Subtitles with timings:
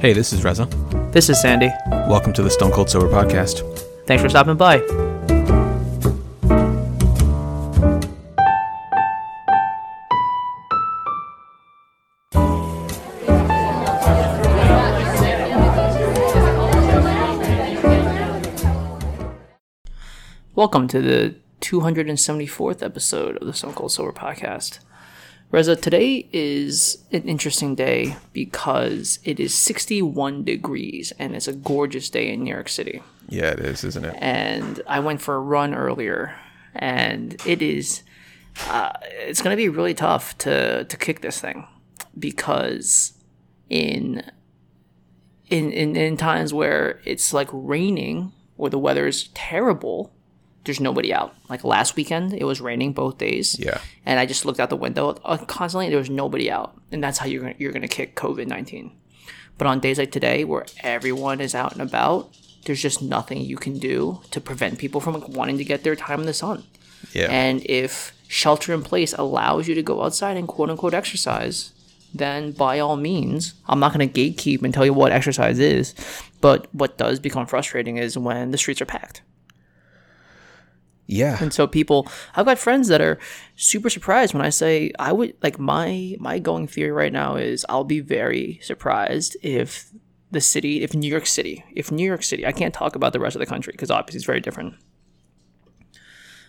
[0.00, 0.64] Hey, this is Reza.
[1.12, 1.70] This is Sandy.
[1.90, 3.60] Welcome to the Stone Cold Sober Podcast.
[4.06, 4.78] Thanks for stopping by.
[20.54, 24.78] Welcome to the 274th episode of the Stone Cold Sober Podcast.
[25.52, 32.08] Reza, today is an interesting day because it is 61 degrees and it's a gorgeous
[32.08, 33.02] day in New York City.
[33.28, 34.14] Yeah, it is, isn't it?
[34.18, 36.36] And I went for a run earlier,
[36.74, 38.04] and it is
[38.68, 41.66] uh, it's going to be really tough to to kick this thing
[42.16, 43.14] because
[43.68, 44.22] in
[45.48, 50.12] in in, in times where it's like raining or the weather is terrible
[50.64, 51.34] there's nobody out.
[51.48, 53.58] Like last weekend, it was raining both days.
[53.58, 53.80] Yeah.
[54.04, 55.88] And I just looked out the window uh, constantly.
[55.88, 58.92] There was nobody out, and that's how you're gonna, you're gonna kick COVID nineteen.
[59.58, 63.56] But on days like today, where everyone is out and about, there's just nothing you
[63.56, 66.64] can do to prevent people from like, wanting to get their time in the sun.
[67.12, 67.28] Yeah.
[67.30, 71.72] And if shelter in place allows you to go outside and quote unquote exercise,
[72.14, 75.94] then by all means, I'm not going to gatekeep and tell you what exercise is.
[76.40, 79.22] But what does become frustrating is when the streets are packed.
[81.10, 81.38] Yeah.
[81.40, 83.18] And so people, I've got friends that are
[83.56, 87.66] super surprised when I say I would like my my going theory right now is
[87.68, 89.90] I'll be very surprised if
[90.30, 93.18] the city, if New York City, if New York City, I can't talk about the
[93.18, 94.74] rest of the country because obviously it's very different.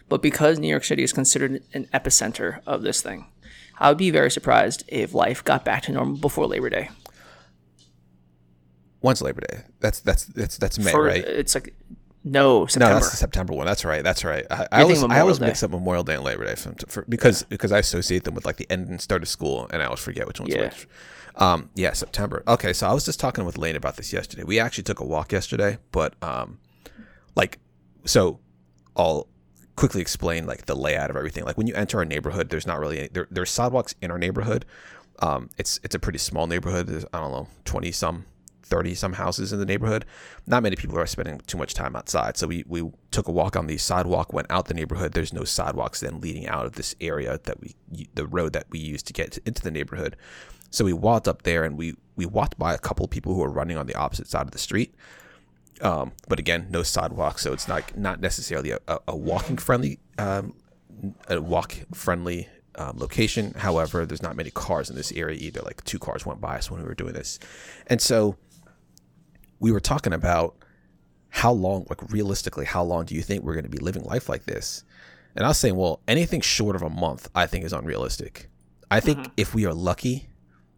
[0.07, 3.31] But because New York City is considered an epicenter of this thing,
[3.79, 6.89] I would be very surprised if life got back to normal before Labor Day.
[8.99, 9.63] When's Labor Day?
[9.79, 11.25] That's that's that's that's May, For, right?
[11.25, 11.73] It's like
[12.23, 12.65] no September.
[12.65, 12.93] No, September.
[12.93, 13.65] that's the September one.
[13.65, 14.03] That's right.
[14.03, 14.45] That's right.
[14.49, 17.43] I, I always, I always mix up Memorial Day and Labor Day for, for, because
[17.43, 19.99] because I associate them with like the end and start of school, and I always
[19.99, 20.65] forget which one's Yeah.
[20.65, 20.87] which.
[21.35, 22.43] Um, yeah, September.
[22.47, 24.43] Okay, so I was just talking with Lane about this yesterday.
[24.43, 26.59] We actually took a walk yesterday, but um,
[27.35, 27.59] like,
[28.03, 28.39] so
[28.97, 29.27] I'll
[29.77, 31.45] quickly explain like the layout of everything.
[31.45, 33.27] Like when you enter our neighborhood, there's not really any, there.
[33.31, 34.65] There's sidewalks in our neighborhood.
[35.19, 36.87] Um, it's it's a pretty small neighborhood.
[36.87, 38.25] There's I don't know twenty some.
[38.71, 40.05] 30 some houses in the neighborhood.
[40.47, 42.37] Not many people are spending too much time outside.
[42.37, 45.11] So we, we took a walk on the sidewalk, went out the neighborhood.
[45.11, 47.75] There's no sidewalks then leading out of this area that we,
[48.15, 50.15] the road that we use to get into the neighborhood.
[50.71, 53.51] So we walked up there and we, we walked by a couple people who were
[53.51, 54.95] running on the opposite side of the street.
[55.81, 57.39] Um, but again, no sidewalk.
[57.39, 60.55] So it's not, not necessarily a, a, a walking friendly, um,
[61.27, 63.53] a walk friendly um, location.
[63.57, 65.61] However, there's not many cars in this area either.
[65.61, 67.39] Like two cars went by us when we were doing this.
[67.87, 68.37] And so,
[69.61, 70.57] we were talking about
[71.29, 74.27] how long, like realistically, how long do you think we're going to be living life
[74.27, 74.83] like this?
[75.35, 78.49] And I was saying, well, anything short of a month, I think is unrealistic.
[78.89, 79.31] I think mm-hmm.
[79.37, 80.27] if we are lucky,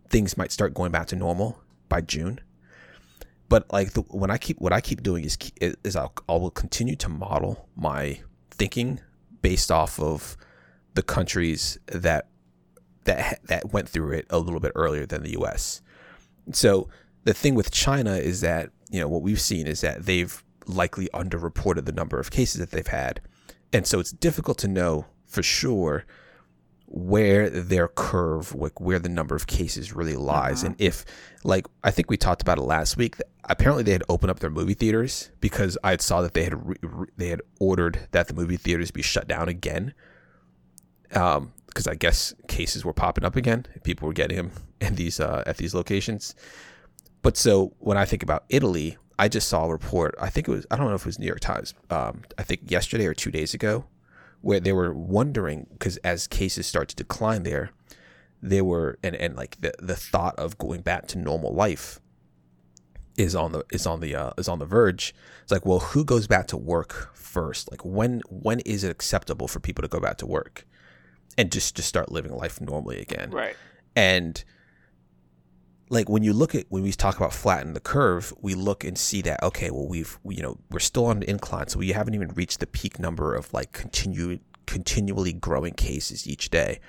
[0.09, 2.39] things might start going back to normal by June.
[3.49, 6.51] But like the, when I keep what I keep doing is is I'll, I will
[6.51, 8.19] continue to model my
[8.51, 9.00] thinking
[9.41, 10.38] based off of
[10.94, 12.27] the countries that
[13.05, 15.81] that that went through it a little bit earlier than the U.S.
[16.51, 16.89] So
[17.23, 21.09] the thing with China is that you know what we've seen is that they've likely
[21.13, 23.22] underreported the number of cases that they've had,
[23.72, 26.06] and so it's difficult to know for sure
[26.85, 31.06] where their curve, like where the number of cases really lies, and if
[31.44, 33.17] like I think we talked about it last week.
[33.45, 36.78] Apparently, they had opened up their movie theaters because I saw that they had re-
[36.81, 39.94] re- they had ordered that the movie theaters be shut down again
[41.16, 43.66] um, because I guess cases were popping up again.
[43.83, 44.51] People were getting them
[44.81, 46.35] in these uh, at these locations.
[47.23, 50.13] But so when I think about Italy, I just saw a report.
[50.19, 51.73] I think it was I don't know if it was New York Times.
[51.89, 53.85] Um, I think yesterday or two days ago,
[54.41, 57.72] where they were wondering because as cases start to decline there,
[58.41, 62.01] they were and and like the the thought of going back to normal life
[63.17, 65.16] is on the is on the uh, is on the verge.
[65.44, 67.72] It's like, well, who goes back to work first?
[67.72, 70.66] Like when when is it acceptable for people to go back to work
[71.38, 73.31] and just just start living life normally again?
[73.31, 73.56] right.
[73.95, 74.44] And
[75.94, 78.98] like when you look at when we talk about flatten the curve, we look and
[78.98, 81.92] see that okay, well we've we, you know we're still on the incline, so we
[81.92, 86.80] haven't even reached the peak number of like continue continually growing cases each day.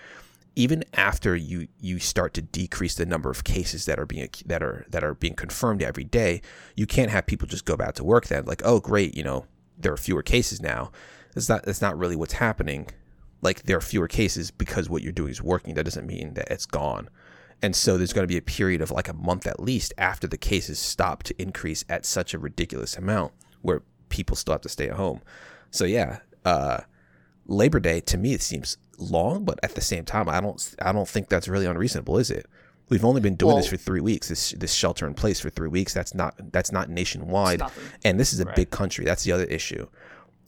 [0.56, 4.62] Even after you you start to decrease the number of cases that are being that
[4.62, 6.40] are that are being confirmed every day,
[6.74, 9.44] you can't have people just go back to work then like oh great you know
[9.76, 10.90] there are fewer cases now.
[11.34, 12.88] That's not that's not really what's happening.
[13.42, 15.74] Like there are fewer cases because what you're doing is working.
[15.74, 17.10] That doesn't mean that it's gone.
[17.62, 20.26] And so there's going to be a period of like a month at least after
[20.26, 24.68] the cases stop to increase at such a ridiculous amount where people still have to
[24.68, 25.22] stay at home.
[25.70, 26.80] So yeah, uh,
[27.46, 30.92] Labor Day to me it seems long, but at the same time I don't I
[30.92, 32.46] don't think that's really unreasonable, is it?
[32.90, 34.28] We've only been doing this for three weeks.
[34.28, 35.94] This this shelter in place for three weeks.
[35.94, 37.62] That's not that's not nationwide,
[38.04, 38.56] and this is a Right.
[38.56, 39.06] big country.
[39.06, 39.86] That's the other issue.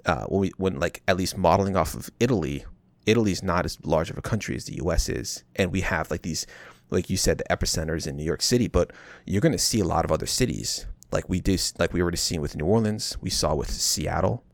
[0.05, 2.67] Uh, when we when like at least modeling off of Italy,
[3.07, 5.09] Italy's not as large of a country as the U.S.
[5.09, 6.47] is, and we have like these,
[6.91, 8.69] like you said, the epicenters in New York City.
[8.69, 8.93] But
[9.25, 12.17] you're going to see a lot of other cities, like we do, like we already
[12.17, 13.17] seen with New Orleans.
[13.21, 14.45] We saw with Seattle.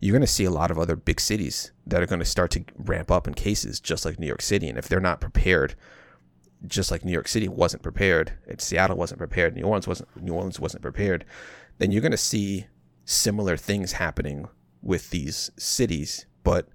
[0.00, 2.50] You're going to see a lot of other big cities that are going to start
[2.52, 4.68] to ramp up in cases, just like New York City.
[4.68, 5.74] And if they're not prepared,
[6.66, 10.34] just like New York City wasn't prepared, and Seattle wasn't prepared, New Orleans wasn't New
[10.34, 11.24] Orleans wasn't prepared,
[11.78, 12.66] then you're going to see
[13.04, 14.48] similar things happening
[14.82, 16.26] with these cities.
[16.42, 16.68] But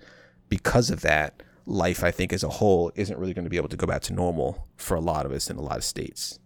[0.47, 3.69] because of that, life I think as a whole isn't really going to be able
[3.69, 6.39] to go back to normal for a lot of us in a lot of states.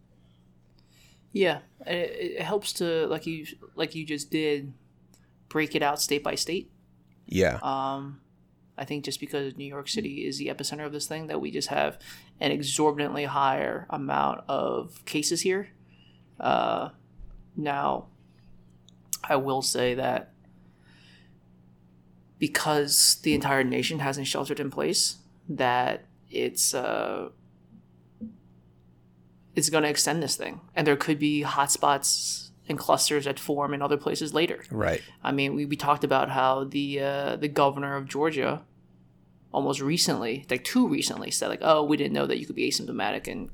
[1.32, 4.74] Yeah, it, it helps to like you like you just did,
[5.50, 6.70] break it out state by state.
[7.26, 8.20] Yeah, Um,
[8.78, 11.52] I think just because New York City is the epicenter of this thing, that we
[11.52, 11.98] just have
[12.40, 15.70] an exorbitantly higher amount of cases here.
[16.40, 16.90] Uh,
[17.56, 18.08] now,
[19.24, 20.33] I will say that
[22.44, 27.30] because the entire nation hasn't sheltered in place, that it's uh,
[29.56, 33.74] it's going to extend this thing, and there could be hotspots and clusters that form
[33.74, 34.62] in other places later.
[34.72, 35.02] right.
[35.24, 38.64] I mean, we, we talked about how the uh, the governor of Georgia
[39.54, 42.70] almost recently, like too recently, said like, "Oh, we didn't know that you could be
[42.70, 43.52] asymptomatic and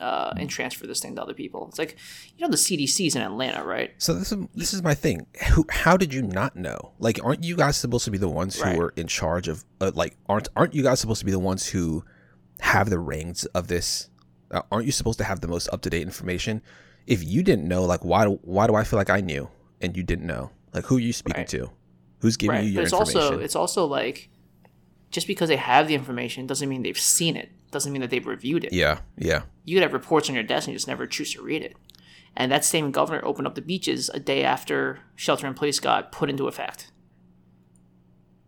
[0.00, 1.96] uh, and transfer this thing to other people." It's like,
[2.36, 3.92] you know, the CDC's in Atlanta, right?
[3.98, 5.26] So this is this is my thing.
[5.54, 6.92] Who, how did you not know?
[6.98, 8.78] Like, aren't you guys supposed to be the ones who Right.
[8.78, 9.64] are in charge of?
[9.80, 12.04] Uh, like, aren't aren't you guys supposed to be the ones who
[12.60, 14.08] have the reins of this?
[14.50, 16.62] Uh, aren't you supposed to have the most up to date information?
[17.06, 19.48] If you didn't know, like, why do- why do I feel like I knew
[19.80, 20.50] and you didn't know?
[20.74, 21.48] Like, who are you speaking Right.
[21.48, 21.70] to?
[22.20, 22.64] Who's giving right.
[22.64, 23.20] you your but it's information?
[23.22, 24.28] also it's also like
[25.10, 27.50] just because they have the information doesn't mean they've seen it.
[27.70, 28.72] Doesn't mean that they've reviewed it.
[28.72, 31.42] yeah, yeah, you could have reports on your desk and you just never choose to
[31.42, 31.76] read it.
[32.36, 36.12] And that same governor opened up the beaches a day after shelter in place got
[36.12, 36.90] put into effect.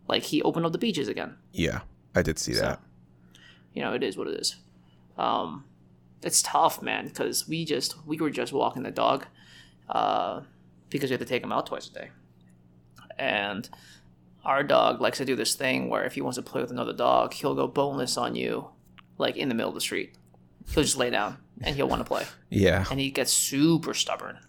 [0.07, 1.35] Like he opened up the beaches again.
[1.51, 1.81] yeah.
[2.13, 2.81] I did see that.
[3.73, 4.57] You know, it is what it is.
[5.17, 5.63] Um,
[6.21, 9.27] it's tough, man, because we just we were just walking the dog
[9.87, 10.41] uh,
[10.89, 12.09] because we had to take him out twice a day,
[13.17, 13.69] and
[14.43, 16.91] our dog likes to do this thing where if he wants to play with another
[16.93, 18.67] dog, he'll go boneless on you,
[19.17, 20.13] like in the middle of the street.
[20.73, 22.25] He'll just lay down and he'll want to play.
[22.49, 24.39] Yeah, and he gets super stubborn.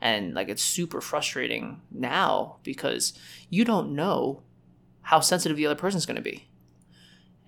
[0.00, 3.12] And like it's super frustrating now because
[3.50, 4.42] you don't know
[5.02, 6.48] how sensitive the other person's going to be.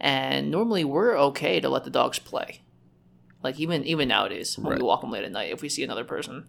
[0.00, 2.62] And normally we're okay to let the dogs play.
[3.42, 4.78] Like even even nowadays when Right.
[4.80, 6.48] we walk them late at night if we see another person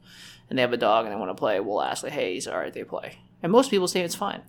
[0.50, 2.48] and they have a dog and they want to play we'll ask like hey is
[2.48, 3.20] it all right they play.
[3.44, 4.42] And most people say it's fine.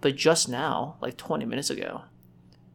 [0.00, 2.02] But just now like 20 minutes ago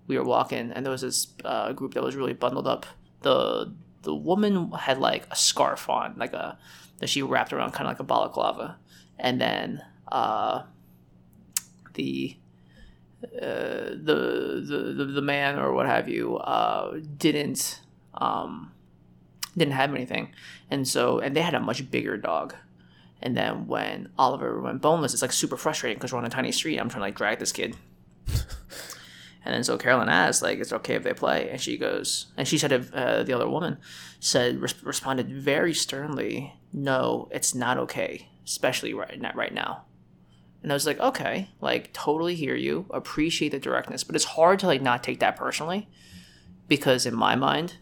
[0.09, 2.85] we were walking and there was this uh, group that was really bundled up
[3.21, 3.71] the
[4.01, 6.57] the woman had like a scarf on like a
[6.97, 8.77] that she wrapped around kind of like a balaclava
[9.17, 10.63] and then uh
[11.93, 12.35] the
[13.41, 14.63] uh, the,
[14.95, 17.81] the the man or what have you uh didn't
[18.15, 18.71] um
[19.55, 20.33] didn't have anything
[20.71, 22.55] and so and they had a much bigger dog
[23.21, 26.51] and then when Oliver went boneless, it's like super frustrating because we're on a tiny
[26.51, 26.77] street.
[26.77, 27.75] I'm trying to like drag this kid.
[29.45, 32.27] and then so Carolyn asked, like, is it okay if they play?" And she goes,
[32.37, 33.77] and she said, if, uh, the other woman
[34.19, 39.83] said, res- responded very sternly, "No, it's not okay, especially right now, right now."
[40.61, 44.59] And I was like, "Okay, like totally hear you, appreciate the directness, but it's hard
[44.59, 45.87] to like not take that personally,
[46.67, 47.77] because in my mind,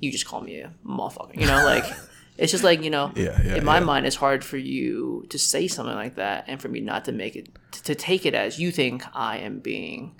[0.00, 1.84] you just call me a motherfucker, you know, like."
[2.40, 3.84] It's just like you know, Yeah, yeah, in my yeah.
[3.84, 7.10] mind, it's hard for you to say something like that, and for me not to
[7.12, 10.14] make it to, to take it as you think I am being,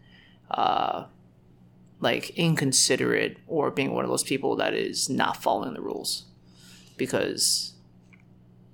[0.50, 1.06] uh,
[2.00, 6.24] like inconsiderate or being one of those people that is not following the rules,
[6.96, 7.74] because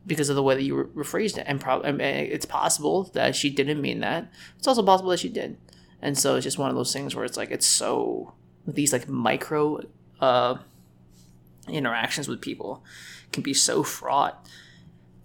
[0.07, 3.51] because of the way that you re- rephrased it, and probably it's possible that she
[3.51, 4.31] didn't mean that.
[4.59, 5.57] It's also possible that she did,
[6.03, 8.35] and so it's just one of those things where it's like it's so
[8.67, 9.81] these like micro
[10.21, 10.57] uh,
[11.69, 12.85] interactions with people
[13.33, 14.47] can be so fraught.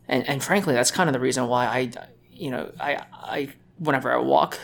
[0.07, 1.91] And and frankly that's kind of the reason why i
[2.31, 4.59] you know i i whenever i walk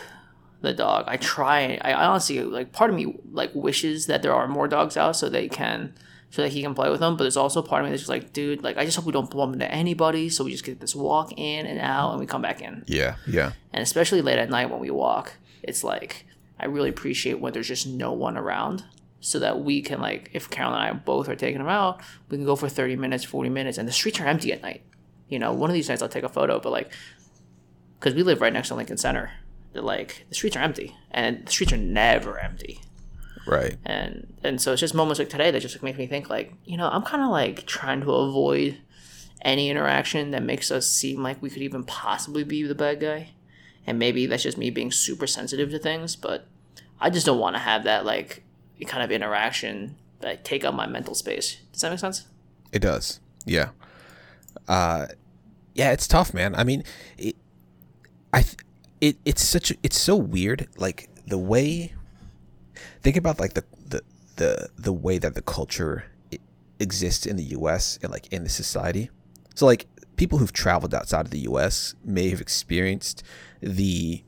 [0.60, 1.04] the dog.
[1.06, 4.96] I try i honestly like part of me like wishes that there are more dogs
[4.96, 5.94] out so they can
[6.30, 8.10] so that he can play with them but there's also part of me that's just
[8.10, 10.80] like dude like i just hope we don't bump into anybody so we just get
[10.80, 12.84] this walk in and out and we come back in.
[12.86, 16.26] Yeah, yeah, and especially late at night when we walk it's like
[16.58, 18.84] i really appreciate when there's just no one around
[19.20, 22.36] so that we can like if carol and i both are taking them out we
[22.36, 24.82] can go for 30 minutes 40 minutes and the streets are empty at night.
[25.28, 26.92] You know one of these nights i'll take a photo but like
[27.98, 29.32] because we live right next to lincoln center
[29.76, 32.80] they're like the streets are empty and the streets are never empty
[33.46, 33.76] Right.
[33.84, 36.52] and and so it's just moments like today that just like, make me think like
[36.64, 38.78] you know i'm kind of like trying to avoid
[39.42, 43.28] any interaction that makes us seem like we could even possibly be the bad guy
[43.86, 46.48] and maybe that's just me being super sensitive to things but
[47.00, 48.42] i just don't want to have that like
[48.86, 52.24] kind of interaction that take up my mental space does that make sense
[52.72, 53.20] It does.
[53.44, 53.68] Yeah.
[54.66, 55.06] Uh,
[55.74, 56.54] yeah, it's tough, man.
[56.56, 56.82] I mean,
[57.16, 57.36] it,
[58.32, 58.56] I, th-
[59.00, 60.68] it, it's such, it's so weird.
[60.76, 61.92] Like the way,
[63.02, 64.02] think about like the, the,
[64.36, 66.04] the, the way that the culture
[66.78, 67.98] exists in the U.S.
[68.02, 69.10] and like in the society.
[69.54, 69.86] So like
[70.16, 71.94] people who've traveled outside of the U.S.
[72.04, 73.22] may have experienced
[73.60, 74.22] the,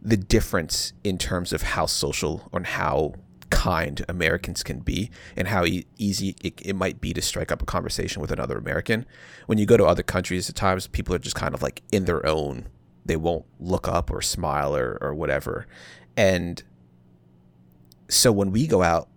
[0.00, 3.14] the difference in terms of how social and how
[3.50, 7.62] kind Americans can be and how e- easy it, it might be to strike up
[7.62, 9.06] a conversation with another American.
[9.46, 12.04] When you go to other countries, at times people are just kind of like in
[12.04, 12.66] their own.
[13.04, 15.66] They won't look up or smile or, or whatever.
[16.16, 16.62] And
[18.08, 19.08] so when we go out,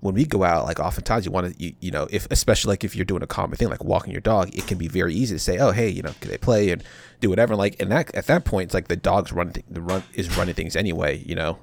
[0.00, 2.84] when we go out, like oftentimes you want to, you, you know, if especially like
[2.84, 5.34] if you're doing a common thing like walking your dog, it can be very easy
[5.34, 6.82] to say, oh hey, you know, can they play and
[7.20, 7.54] do whatever.
[7.54, 10.02] And like, and that at that point, it's like the dog's running, th- the run
[10.12, 11.58] is running things anyway, you know,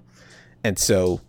[0.64, 1.22] and so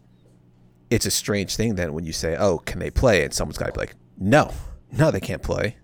[0.91, 3.25] it's a strange thing then when you say, oh, can they play?
[3.25, 4.53] And someone's got to be like, no,
[4.91, 5.77] no, they can't play.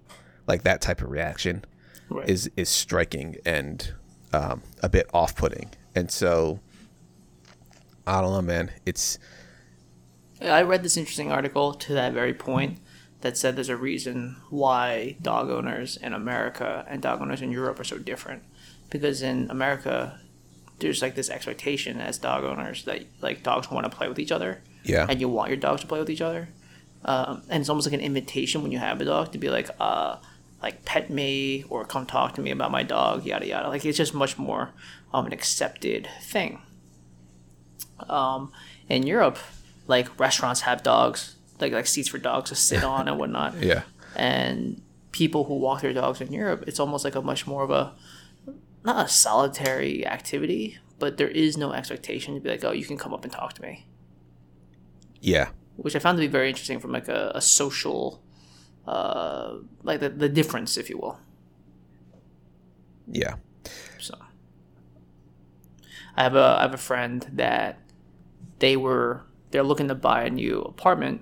[0.46, 1.64] Like that type of reaction
[2.10, 2.26] Right.
[2.28, 3.92] is is striking and
[4.32, 5.70] um, a bit off putting.
[5.94, 6.60] And so
[8.06, 8.70] I don't know, man.
[8.86, 9.18] It's
[10.40, 12.78] I read this interesting article to that very point
[13.20, 17.80] that said there's a reason why dog owners in America and dog owners in Europe
[17.80, 18.44] are so different.
[18.90, 20.20] Because in America,
[20.78, 24.32] there's like this expectation as dog owners that like dogs want to play with each
[24.32, 26.48] other, yeah, and you want your dogs to play with each other.
[27.04, 29.68] Um, and it's almost like an invitation when you have a dog to be like,
[29.78, 30.16] uh,
[30.62, 33.68] like pet me or come talk to me about my dog, yada yada.
[33.68, 34.70] Like it's just much more
[35.12, 36.60] of an accepted thing.
[38.08, 38.52] Um,
[38.88, 39.38] in Europe,
[39.86, 43.54] like restaurants have dogs, like like seats for dogs to sit on and whatnot.
[43.62, 43.82] yeah,
[44.16, 44.80] And
[45.12, 47.94] people who walk their dogs in Europe, it's almost like a much more of a
[48.84, 52.96] not a solitary activity, but there is no expectation to be like, oh, you can
[52.96, 53.84] come up and talk to me
[55.20, 58.22] yeah, which I found to be very interesting from like a, a social,
[58.88, 61.20] uh, like the, the difference, if you will.
[63.06, 63.34] yeah,
[63.98, 64.14] So,
[66.16, 67.80] I have a I have a friend that
[68.60, 71.20] they were they're looking to buy a new apartment,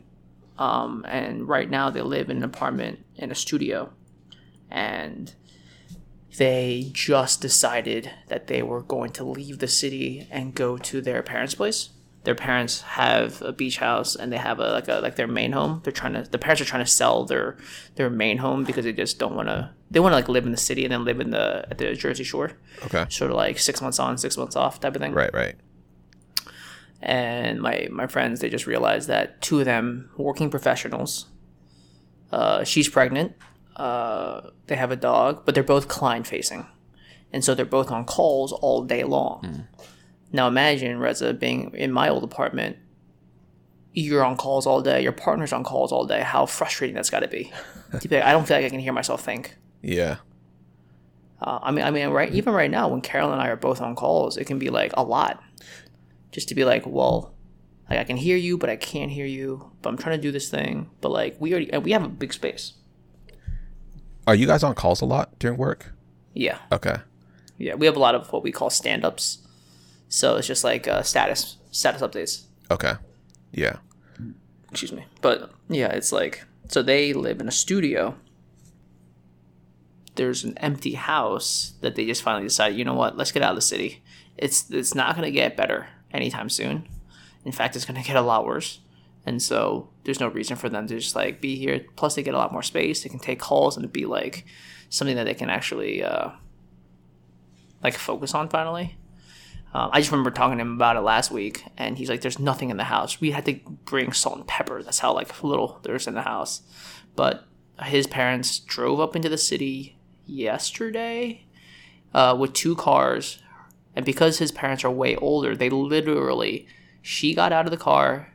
[0.59, 3.93] um, and right now they live in an apartment in a studio,
[4.71, 5.35] and
[6.39, 11.23] they just decided that they were going to leave the city and go to their
[11.23, 11.91] parents' place.
[12.27, 15.53] Their parents have a beach house and they have a like a like their main
[15.53, 15.81] home.
[15.83, 17.57] They're trying to the parents are trying to sell their
[17.95, 19.71] their main home because they just don't want to.
[19.93, 21.95] They want to like live in the city and then live in the at the
[21.95, 22.51] Jersey Shore,
[22.87, 25.13] okay, sort of like six months on, six months off type of thing.
[25.13, 25.55] Right, right,
[27.01, 31.27] and my my friends they just realized that two of them working professionals
[32.33, 33.35] uh, she's pregnant
[33.77, 36.67] uh, they have a dog but they're both client facing
[37.33, 39.67] and so they're both on calls all day long
[40.33, 42.77] now imagine reza being in my old apartment
[43.93, 47.21] you're on calls all day your partner's on calls all day how frustrating that's got
[47.21, 47.53] to be
[48.01, 50.17] To be like, i don't feel like i can hear myself think yeah,
[51.41, 52.33] uh, I mean, I mean, right.
[52.33, 54.93] Even right now, when Carol and I are both on calls, it can be like
[54.97, 55.43] a lot.
[56.33, 57.35] Just to be like, well,
[57.89, 59.71] like I can hear you, but I can't hear you.
[59.83, 60.91] But I'm trying to do this thing.
[61.01, 62.73] But like we already, we have a big space.
[64.27, 65.93] Are you guys on calls a lot during work?
[66.35, 66.97] Yeah, Okay,
[67.59, 67.75] yeah.
[67.75, 69.46] We have a lot of what we call stand-ups.
[70.09, 72.45] So it's just like uh, status status updates.
[72.71, 72.95] okay,
[73.53, 73.77] yeah,
[74.71, 75.07] Excuse me.
[75.21, 78.17] But yeah, it's like so they live in a studio.
[80.17, 83.51] There's an empty house that they just finally decided, you know what, let's get out
[83.51, 84.03] of the city.
[84.37, 86.89] It's it's not gonna get better anytime soon.
[87.45, 88.81] In fact, it's gonna get a lot worse.
[89.25, 91.85] And so there's no reason for them to just like be here.
[91.97, 93.03] Plus, they get a lot more space.
[93.03, 94.47] They can take calls and it'd be like
[94.89, 96.31] something that they can actually uh,
[97.83, 98.97] like focus on finally.
[99.77, 102.39] Um, I just remember talking to him about it last week, and he's like, "There's
[102.39, 103.21] nothing in the house.
[103.21, 104.83] We had to bring salt and pepper.
[104.83, 106.63] That's how like little there's in the house."
[107.15, 107.45] But
[107.83, 111.45] his parents drove up into the city yesterday
[112.15, 113.39] uh, with two cars,
[113.95, 116.67] and because his parents are way older, they literally
[117.03, 118.33] she got out of the car.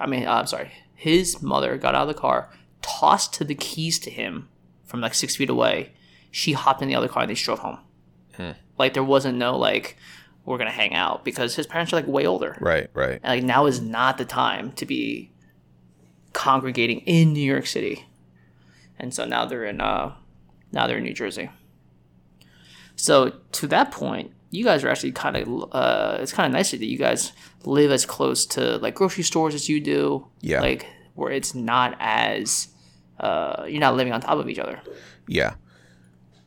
[0.00, 4.00] I mean, uh, I'm sorry, his mother got out of the car, tossed the keys
[4.00, 4.48] to him
[4.82, 5.92] from like six feet away.
[6.32, 7.78] She hopped in the other car and they drove home.
[8.78, 9.96] Like there wasn't no like
[10.44, 12.56] we're gonna hang out because his parents are like way older.
[12.60, 15.30] right, right, And like now is not the time to be
[16.32, 18.06] congregating in New York City.
[18.98, 20.14] And so now they're in uh
[20.72, 21.50] now they're in New Jersey.
[22.96, 26.70] So to that point, you guys are actually kind of uh, it's kind of nice
[26.72, 27.32] that you guys
[27.64, 30.26] live as close to like grocery stores as you do.
[30.40, 30.60] Yeah.
[30.60, 32.68] Like where it's not as
[33.20, 34.80] uh, you're not living on top of each other.
[35.26, 35.54] Yeah.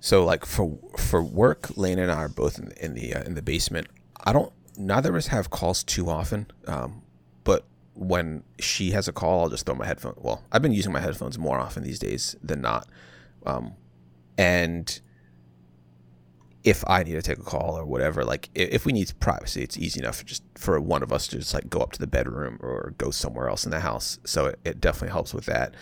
[0.05, 3.33] So like for for work, Lane and I are both in, in the uh, in
[3.33, 3.88] the basement.
[4.24, 4.53] I don't.
[4.77, 6.45] Neither of us have calls too often.
[6.67, 7.01] Um,
[7.43, 10.13] but when she has a call, I'll just throw my headphone.
[10.17, 12.88] Well, I've been using my headphones more often these days than not.
[13.47, 13.74] Um,
[14.38, 15.00] and
[16.63, 19.75] if I need to take a call or whatever, like if we need privacy, it's
[19.75, 22.59] easy enough just for one of us to just like go up to the bedroom
[22.62, 24.19] or go somewhere else in the house.
[24.24, 25.74] So it, it definitely helps with that.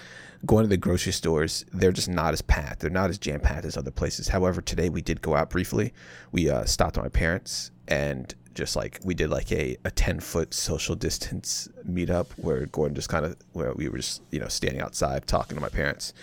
[0.46, 2.82] Going to the grocery stores, they're just not as packed.
[2.82, 4.28] They're not as jam packed as other places.
[4.28, 5.94] However, today we did go out briefly.
[6.32, 10.20] We uh, stopped at my parents and just like we did like a, a 10
[10.20, 14.48] foot social distance meetup where Gordon just kind of where we were just you know
[14.48, 16.14] standing outside talking to my parents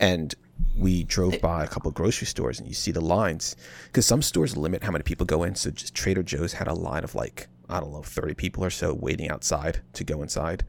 [0.00, 0.34] and
[0.78, 4.22] we drove by a couple of grocery stores and you see the lines because some
[4.22, 7.14] stores limit how many people go in so just trader joe's had a line of
[7.14, 10.64] like i don't know 30 people or so waiting outside to go inside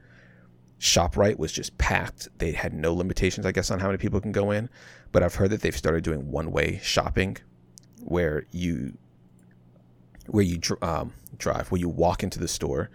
[0.79, 4.31] shoprite was just packed they had no limitations i guess on how many people can
[4.31, 4.69] go in
[5.11, 7.35] but i've heard that they've started doing one way shopping
[8.07, 8.97] where you
[10.27, 12.89] where you um, drive, where you walk into the store,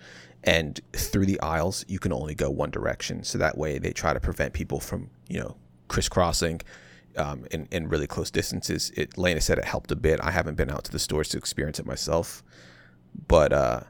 [0.45, 3.25] and through the aisles you can only go one direction.
[3.25, 5.57] So that way they try to prevent people from you know
[5.89, 6.61] crisscrossing
[7.17, 8.93] um, in in really close distances.
[8.97, 10.21] It Lena said it helped a bit.
[10.23, 12.43] I haven't been out to the stores to experience it myself,
[13.29, 13.81] but uh,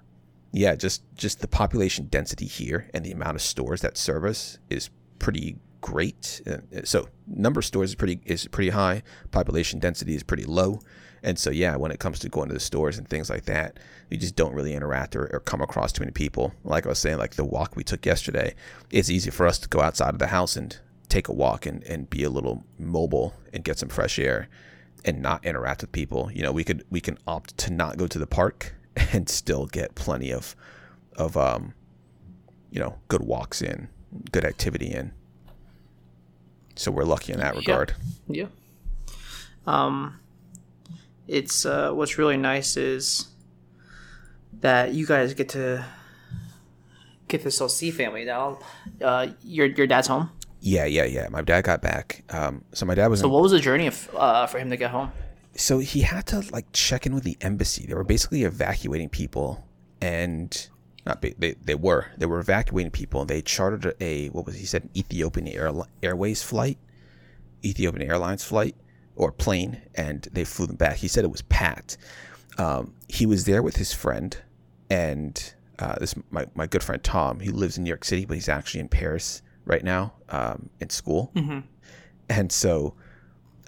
[0.53, 4.91] yeah, just just the population density here and the amount of stores that service is
[5.19, 6.43] pretty great.
[6.47, 9.03] Uh, so number of stores is pretty is pretty high.
[9.31, 10.81] Population density is pretty low.
[11.23, 13.79] And so yeah, when it comes to going to the stores and things like that,
[14.11, 16.53] you just don't really interact or, or come across too many people.
[16.65, 18.55] Like I was saying, like the walk we took yesterday,
[18.91, 20.77] it's easy for us to go outside of the house and
[21.09, 24.49] take a walk and, and be a little mobile and get some fresh air
[25.05, 26.31] and not interact with people.
[26.33, 28.75] You know, we could we can opt to not go to the park
[29.13, 30.55] and still get plenty of
[31.17, 31.75] of um
[32.73, 33.89] you know, good walks in,
[34.33, 35.13] good activity in.
[36.75, 37.95] So we're lucky in that regard.
[38.27, 38.47] Yeah.
[39.67, 40.19] Um,
[41.29, 43.29] it's uh, what's really nice is
[44.61, 45.85] that you guys get to
[47.29, 48.59] get to still see family now.
[49.03, 50.31] Uh, your your dad's home.
[50.61, 51.29] Yeah, yeah, yeah.
[51.29, 52.25] My dad got back.
[52.31, 54.71] Um, so my dad was So in, what was the journey of uh, for him
[54.71, 55.13] to get home?
[55.55, 57.87] So he had to like check in with the embassy.
[57.87, 59.67] They were basically evacuating people,
[60.01, 60.69] and
[61.07, 63.25] not ba- they they were they were evacuating people.
[63.25, 66.79] They chartered a what was he said an Ethiopian Air, Airways flight,
[67.65, 68.77] Ethiopian Airlines flight
[69.17, 70.97] or plane, and they flew them back.
[70.97, 71.99] He said it was packed.
[72.59, 74.37] Um, he was there with his friend,
[74.91, 77.41] and uh, this my my good friend Tom.
[77.41, 80.89] He lives in New York City, but he's actually in Paris right now um, in
[80.91, 81.31] school,
[82.29, 82.95] and so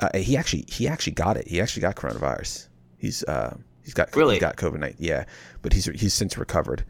[0.01, 1.47] uh, he actually he actually got it.
[1.49, 2.69] He actually got coronavirus.
[2.99, 4.35] He's uh, he's got Really?
[4.35, 4.97] he got COVID nineteen.
[5.07, 5.25] Yeah,
[5.63, 6.85] but he's he's since recovered.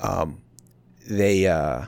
[0.00, 0.40] Um,
[1.08, 1.86] they uh,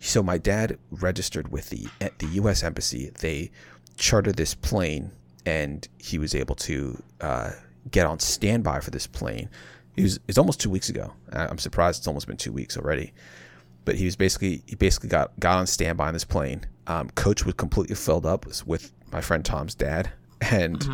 [0.00, 2.62] so my dad registered with the at the U.S.
[2.62, 3.10] embassy.
[3.20, 3.50] They
[3.96, 5.12] chartered this plane,
[5.46, 7.50] and he was able to uh,
[7.90, 9.48] get on standby for this plane.
[9.94, 11.12] He was it's almost two weeks ago.
[11.32, 13.12] I'm surprised it's almost been two weeks already
[13.84, 16.66] but he was basically he basically got got on standby on this plane.
[16.86, 20.86] Um, coach was completely filled up with my friend Tom's dad, and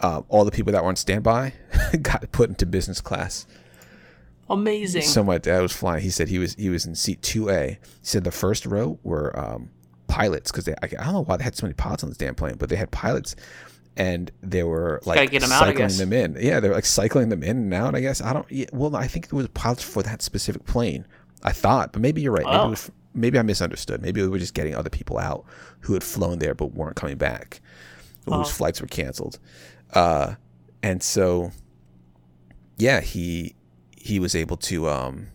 [0.00, 1.54] um, all the people that were on standby
[2.02, 3.46] got put into business class.
[4.50, 5.02] Amazing.
[5.02, 6.02] So my dad was flying.
[6.02, 7.68] He said he was he was in seat two A.
[7.70, 9.70] He said the first row were um,
[10.08, 12.18] pilots because they I, I don't know why they had so many pilots on this
[12.18, 13.34] damn plane, but they had pilots.
[13.94, 16.36] And they were like gotta get 'em out, cycling them in.
[16.40, 17.94] Yeah, they're like cycling them in and out.
[17.94, 18.50] I guess I don't.
[18.50, 21.06] Yeah, well, I think it was pilots for that specific plane.
[21.42, 22.44] I thought, but maybe you're right.
[22.44, 22.70] Maybe, Oh.
[22.70, 24.00] was, maybe I misunderstood.
[24.02, 25.44] Maybe we were just getting other people out
[25.80, 27.60] who had flown there but weren't coming back,
[28.26, 28.52] or whose Oh.
[28.52, 29.38] flights were canceled.
[29.92, 30.34] Uh,
[30.82, 31.50] and so,
[32.78, 33.54] yeah, he
[33.96, 35.28] he was able to um,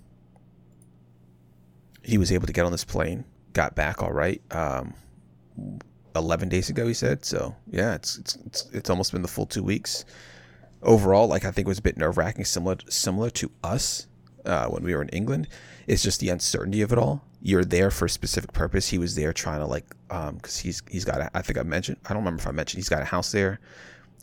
[2.04, 4.42] he was able to get on this plane, got back all right.
[4.52, 4.94] Um,
[6.16, 7.24] Eleven days ago, he said.
[7.26, 10.04] So yeah, it's it's it's, it's almost been the full two weeks.
[10.82, 14.08] Overall, like I think it was a bit nerve wracking, similar similar to us
[14.46, 15.48] uh, when we were in England.
[15.88, 17.24] It's just the uncertainty of it all.
[17.42, 18.90] You're there for a specific purpose.
[18.90, 21.22] He was there trying to like, um, because he's he's got.
[21.22, 21.98] A, I think I mentioned.
[22.06, 23.60] I don't remember if I mentioned he's got a house there,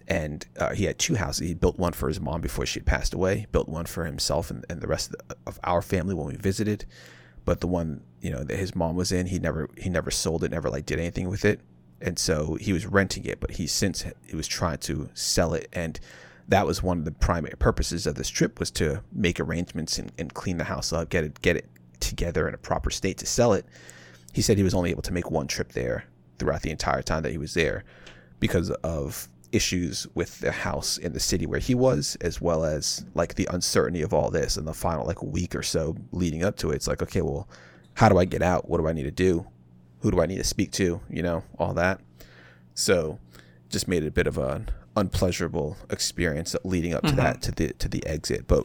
[0.07, 1.49] and uh, he had two houses.
[1.49, 3.47] He built one for his mom before she had passed away.
[3.51, 6.37] Built one for himself and, and the rest of, the, of our family when we
[6.37, 6.85] visited.
[7.47, 10.45] But the one you know that his mom was in, he never he never sold
[10.45, 10.51] it.
[10.51, 11.61] Never like did anything with it.
[12.03, 15.69] And so he was renting it, but he since he was trying to sell it
[15.73, 15.99] and
[16.49, 20.13] that was one of the primary purposes of this trip was to make arrangements and,
[20.19, 21.69] and clean the house up, get it get it
[22.01, 23.65] together in a proper state to sell it.
[24.33, 26.05] He said he was only able to make one trip there
[26.39, 27.85] throughout the entire time that he was there
[28.41, 33.05] because of issues with the house in the city where he was, as well as
[33.15, 36.57] like the uncertainty of all this and the final like week or so leading up
[36.57, 36.77] to it.
[36.77, 37.49] It's like, okay, well,
[37.95, 38.69] how do I get out?
[38.69, 39.47] What do I need to do?
[40.01, 41.01] Who do I need to speak to?
[41.09, 42.01] You know, all that.
[42.75, 43.21] So,
[43.69, 47.17] just made it a bit of an unpleasurable experience leading up to Mm-hmm.
[47.17, 48.47] that to the to the exit.
[48.47, 48.65] But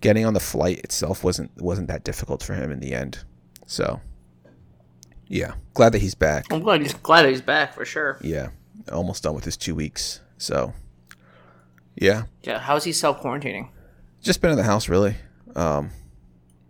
[0.00, 3.24] getting on the flight itself wasn't wasn't that difficult for him in the end.
[3.66, 4.00] So,
[5.26, 6.46] yeah, glad that he's back.
[6.52, 8.18] I'm glad he's glad that he's back for sure.
[8.20, 8.48] Yeah,
[8.92, 10.20] almost done with his two weeks.
[10.38, 10.74] So,
[11.96, 13.68] yeah, Yeah, how's he self quarantining?
[14.22, 15.16] just been in the house really.
[15.56, 15.90] Um,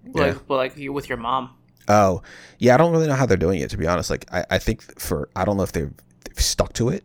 [0.07, 0.39] Like, Yeah.
[0.49, 1.51] well, like you with your mom.
[1.89, 2.23] oh,
[2.59, 4.11] yeah, I don't really know how they're doing it to be honest.
[4.11, 5.93] Like, I, I think for I don't know if they've,
[6.25, 7.05] they've stuck to it,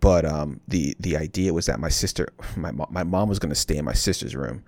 [0.00, 3.54] but um, the the idea was that my sister, my my mom was going to
[3.56, 4.62] stay in my sister's room,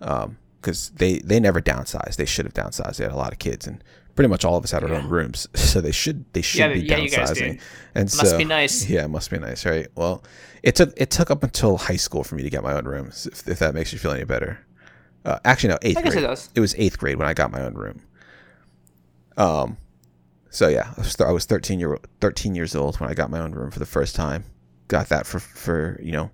[0.00, 2.16] um, because they they never downsized.
[2.16, 2.96] They should have downsized.
[2.96, 3.82] They had a lot of kids and.
[4.16, 6.72] Pretty much all of us had our own rooms, so they should they should Yeah,
[6.72, 7.02] be yeah, downsizing.
[7.02, 7.60] you guys did.
[7.94, 8.88] And Must so, be nice.
[8.88, 9.88] Yeah, it must be nice, right?
[9.94, 10.24] Well,
[10.62, 13.08] it took it took up until high school for me to get my own room.
[13.08, 14.58] If, if that makes you feel any better.
[15.26, 16.24] Uh, actually, no, eighth I guess grade.
[16.24, 16.48] it does.
[16.56, 18.00] was eighth grade when I got my own room.
[19.36, 19.76] Um,
[20.48, 23.30] so yeah, I was, th- I was thirteen year thirteen years old when I got
[23.30, 24.44] my own room for the first time.
[24.88, 26.30] Got that for for you know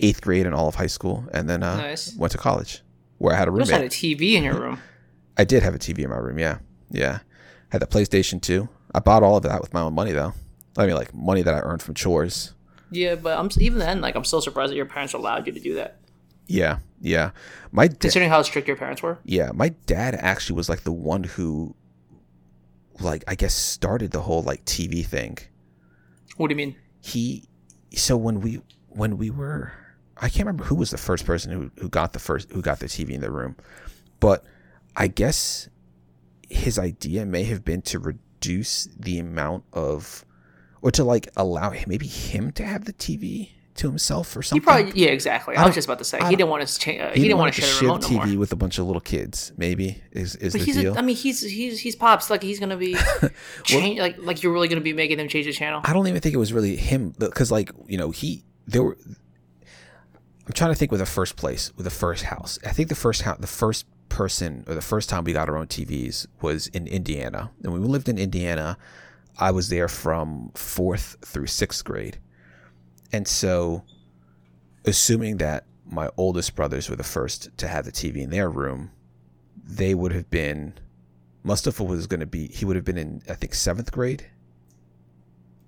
[0.00, 2.16] eighth grade and all of high school, and then uh, Nice.
[2.16, 2.82] went to college
[3.18, 3.70] where I had a You roommate.
[3.70, 4.80] had a TV in your room.
[5.38, 6.38] I did have a TV in my room.
[6.38, 6.58] Yeah,
[6.90, 7.20] yeah.
[7.70, 8.68] Had the PlayStation 2.
[8.94, 10.34] I bought all of that with my own money though.
[10.76, 12.52] I mean, like money that I earned from chores.
[12.90, 15.60] Yeah, but I'm even then like I'm still surprised that your parents allowed you to
[15.60, 15.98] do that,
[16.46, 17.30] Yeah, yeah.
[17.70, 19.18] My da- considering how strict your parents were.
[19.24, 21.74] yeah, my dad actually was like the one who,
[23.00, 25.38] like, I guess started the whole like TV thing.
[26.36, 26.76] What do you mean?
[27.00, 27.44] He,
[27.94, 29.72] so when we when we were,
[30.16, 32.80] I can't remember who was the first person who who got the first who got
[32.80, 33.56] the TV in the room,
[34.20, 34.44] but
[34.96, 35.68] I guess
[36.48, 40.24] his idea may have been to reduce the amount of,
[40.82, 44.62] or to like allow maybe him to have the TV to himself or something.
[44.62, 45.56] He probably yeah exactly.
[45.56, 47.38] I, I was just about to say he didn't want to cha- uh, he, didn't
[47.38, 48.18] want to share share remote no.
[48.18, 49.52] TV with a bunch of little kids.
[49.56, 50.94] Maybe is is But the he's deal.
[50.94, 52.96] a, I mean he's he's he's pops like he's gonna be
[53.64, 55.80] change like like you're really gonna be making him change the channel.
[55.84, 58.96] I don't even think it was really him because, like, you know, he there were.
[60.44, 62.58] I'm trying to think with the first place with the first house.
[62.66, 65.56] I think the first house, the first person or the first time we got our
[65.56, 68.76] own TVs was in Indiana, and when we lived in Indiana,
[69.38, 72.18] I was there from fourth through sixth grade,
[73.12, 73.84] and so,
[74.84, 78.90] assuming that my oldest brothers were the first to have the TV in their room,
[79.62, 80.74] they would have been.
[81.44, 82.46] Mustafa was going to be.
[82.48, 84.26] He would have been in I think seventh grade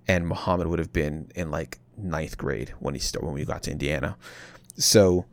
[0.06, 3.62] and Muhammad would have been in like ninth grade when he started when we got
[3.64, 4.16] to Indiana.
[4.76, 5.26] So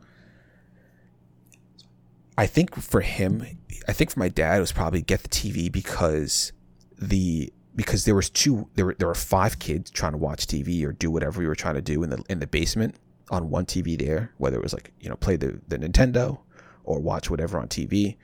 [2.38, 3.44] I think for him,
[3.86, 6.52] I think for my dad, it was probably get the TV because
[6.98, 10.84] the because there was two there were there were five kids trying to watch TV
[10.84, 12.96] or do whatever we were trying to do in the in the basement
[13.30, 16.38] on one TV there, whether it was like you know play the the Nintendo
[16.84, 18.16] or watch whatever on TV.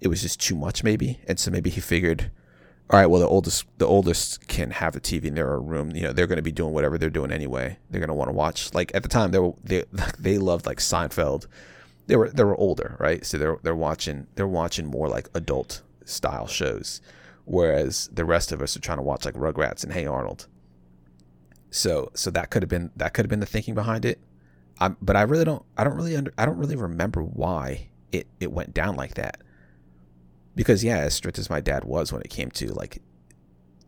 [0.00, 2.30] It was just too much maybe, and so maybe he figured
[2.90, 5.94] all right, well, the oldest the oldest can have the TV in their room.
[5.94, 7.76] You know, they're going to be doing whatever they're doing anyway.
[7.90, 8.72] They're going to want to watch.
[8.72, 9.84] Like at the time, they were they
[10.18, 11.46] they loved like Seinfeld.
[12.06, 13.26] They were they were older, right?
[13.26, 17.02] So they're they're watching they're watching more like adult style shows,
[17.48, 20.46] whereas the rest of us are trying to watch like Rugrats and Hey Arnold.
[21.70, 24.20] So so that could have been that could have been the thinking behind it.
[24.80, 28.28] Um, but I really don't I don't really under I don't really remember why it
[28.38, 29.42] it went down like that
[30.54, 33.00] because yeah, as strict as my dad was when it came to like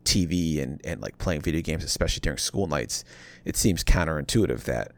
[0.03, 3.03] TV and and like playing video games, especially during school nights,
[3.45, 4.91] it seems counterintuitive that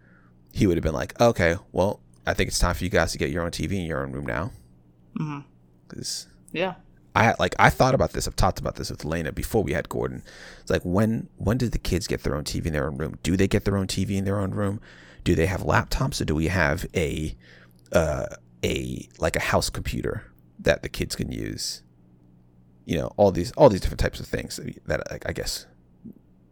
[0.54, 3.18] he would have been like, okay, well, I think it's time for you guys to
[3.18, 4.52] get your own TV in your own room now,
[5.88, 6.76] because Yeah.
[7.16, 8.28] I like I thought about this.
[8.28, 10.24] I've talked about this with Lena before we had Gordon.
[10.62, 13.18] It's like when when did the kids get their own TV in their own room?
[13.22, 14.82] Do they get their own TV in their own room?
[15.24, 17.36] Do they have laptops or do we have a
[17.92, 18.28] uh,
[18.64, 21.84] a like a house computer that the kids can use?
[22.86, 25.68] You know, all these all these different types of things that like, I guess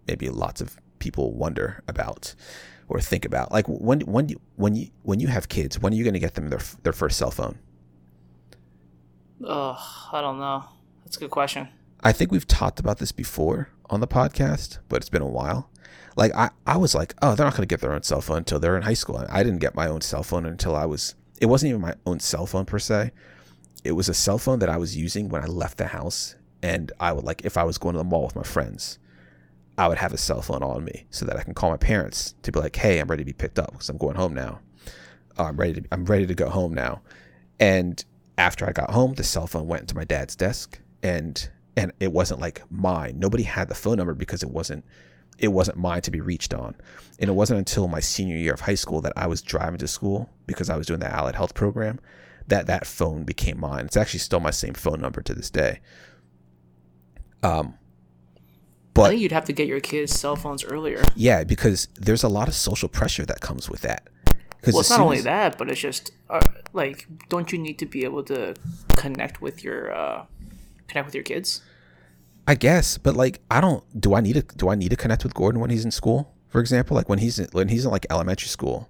[0.07, 2.35] maybe lots of people wonder about
[2.87, 3.51] or think about.
[3.51, 6.19] Like when when you when you when you have kids, when are you going to
[6.19, 7.57] get them their their first cell phone?
[9.45, 9.77] Ugh,
[10.11, 10.63] I don't know.
[11.03, 11.67] That's a good question.
[12.03, 15.69] I think we've talked about this before on the podcast, but it's been a while.
[16.15, 18.37] Like I, I was like, oh, they're not going to get their own cell phone
[18.37, 19.25] until they're in high school.
[19.29, 21.15] I didn't get my own cell phone until I was.
[21.39, 23.11] It wasn't even my own cell phone per se.
[23.83, 26.91] It was a cell phone that I was using when I left the house, and
[26.99, 28.99] I would like if I was going to the mall with my friends,
[29.77, 32.35] I would have a cell phone on me so that I can call my parents
[32.43, 34.59] to be like, hey, I'm ready to be picked up because I'm going home now.
[35.37, 35.87] Oh, I'm ready to.
[35.91, 37.01] I'm ready to go home now.
[37.59, 38.03] And
[38.37, 42.11] after I got home, the cell phone went into my dad's desk, and and it
[42.11, 43.19] wasn't like mine.
[43.19, 44.85] Nobody had the phone number because it wasn't
[45.39, 46.75] it wasn't mine to be reached on.
[47.19, 49.87] And it wasn't until my senior year of high school that I was driving to
[49.87, 51.99] school because I was doing the Allied Health program
[52.47, 53.85] that that phone became mine.
[53.85, 55.79] It's actually still my same phone number to this day.
[57.43, 58.49] Um, I
[58.93, 61.01] but think you'd have to get your kids cell phones earlier.
[61.15, 64.09] yeah, because there's a lot of social pressure that comes with that.
[64.67, 66.41] Well, it's not only that, but it's just uh,
[66.73, 68.55] like, don't you need to be able to
[68.95, 70.25] connect with your uh,
[70.87, 71.61] connect with your kids?
[72.47, 73.83] I guess, but like, I don't.
[73.99, 74.41] Do I need to?
[74.41, 76.33] Do I need to connect with Gordon when he's in school?
[76.49, 78.89] For example, like when he's in, when he's in like elementary school,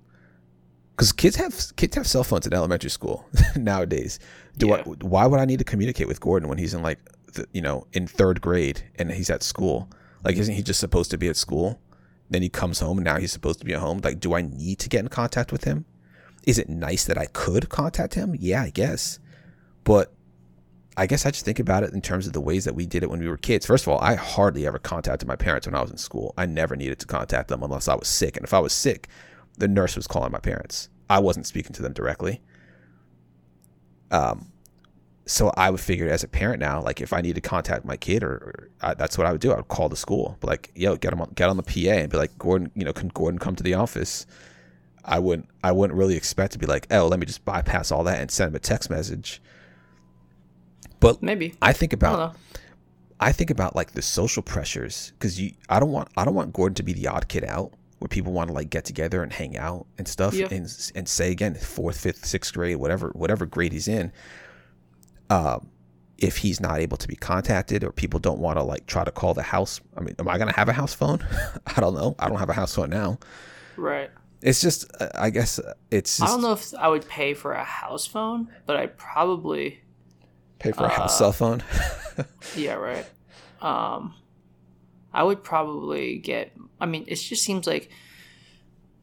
[0.95, 4.19] because kids have kids have cell phones in elementary school nowadays.
[4.57, 4.75] Do Yeah.
[4.75, 4.81] I?
[5.01, 6.99] Why would I need to communicate with Gordon when he's in like
[7.33, 9.89] the, you know in third grade and he's at school?
[10.23, 11.79] Like, isn't he just supposed to be at school?
[12.31, 13.99] Then he comes home and now he's supposed to be at home.
[14.01, 15.85] Like, do I need to get in contact with him?
[16.47, 18.35] Is it nice that I could contact him?
[18.39, 19.19] Yeah, I guess,
[19.83, 20.13] but
[20.95, 23.03] I guess I just think about it in terms of the ways that we did
[23.03, 23.65] it when we were kids.
[23.65, 26.33] First of all, I hardly ever contacted my parents when I was in school.
[26.37, 28.37] I never needed to contact them unless I was sick.
[28.37, 29.09] And if I was sick,
[29.57, 30.89] the nurse was calling my parents.
[31.09, 32.41] I wasn't speaking to them directly.
[34.09, 34.50] Um,
[35.31, 37.95] so I would figure as a parent now, like if I need to contact my
[37.95, 39.51] kid, or, or I, that's what I would do.
[39.53, 41.91] I would call the school, but like, "Yo, get him on, get on the PA,"
[41.93, 44.25] and be like, "Gordon, you know, can Gordon come to the office?"
[45.05, 48.03] I wouldn't, I wouldn't really expect to be like, "Oh, let me just bypass all
[48.03, 49.41] that and send him a text message."
[50.99, 51.55] But Maybe.
[51.61, 52.59] I think about know.
[53.19, 56.51] I think about like the social pressures because you I don't want I don't want
[56.53, 59.31] Gordon to be the odd kid out where people want to like get together and
[59.31, 60.47] hang out and stuff Yeah.
[60.51, 64.11] and and say again fourth fifth sixth grade whatever whatever grade he's in
[65.31, 65.67] um
[66.17, 69.11] if he's not able to be contacted or people don't want to like try to
[69.11, 71.19] call the house I mean am I gonna have a house phone
[71.75, 73.17] I don't know I don't have a house phone now
[73.77, 74.11] Right.
[74.41, 77.53] it's just uh, I guess uh, it's I don't know if I would pay for
[77.53, 79.81] a house phone, but I probably
[80.59, 81.63] pay for a Uh, house cell phone
[82.55, 83.05] yeah right.
[83.61, 84.15] Um,
[85.13, 86.51] I would probably get.
[86.79, 87.89] I mean, it just seems like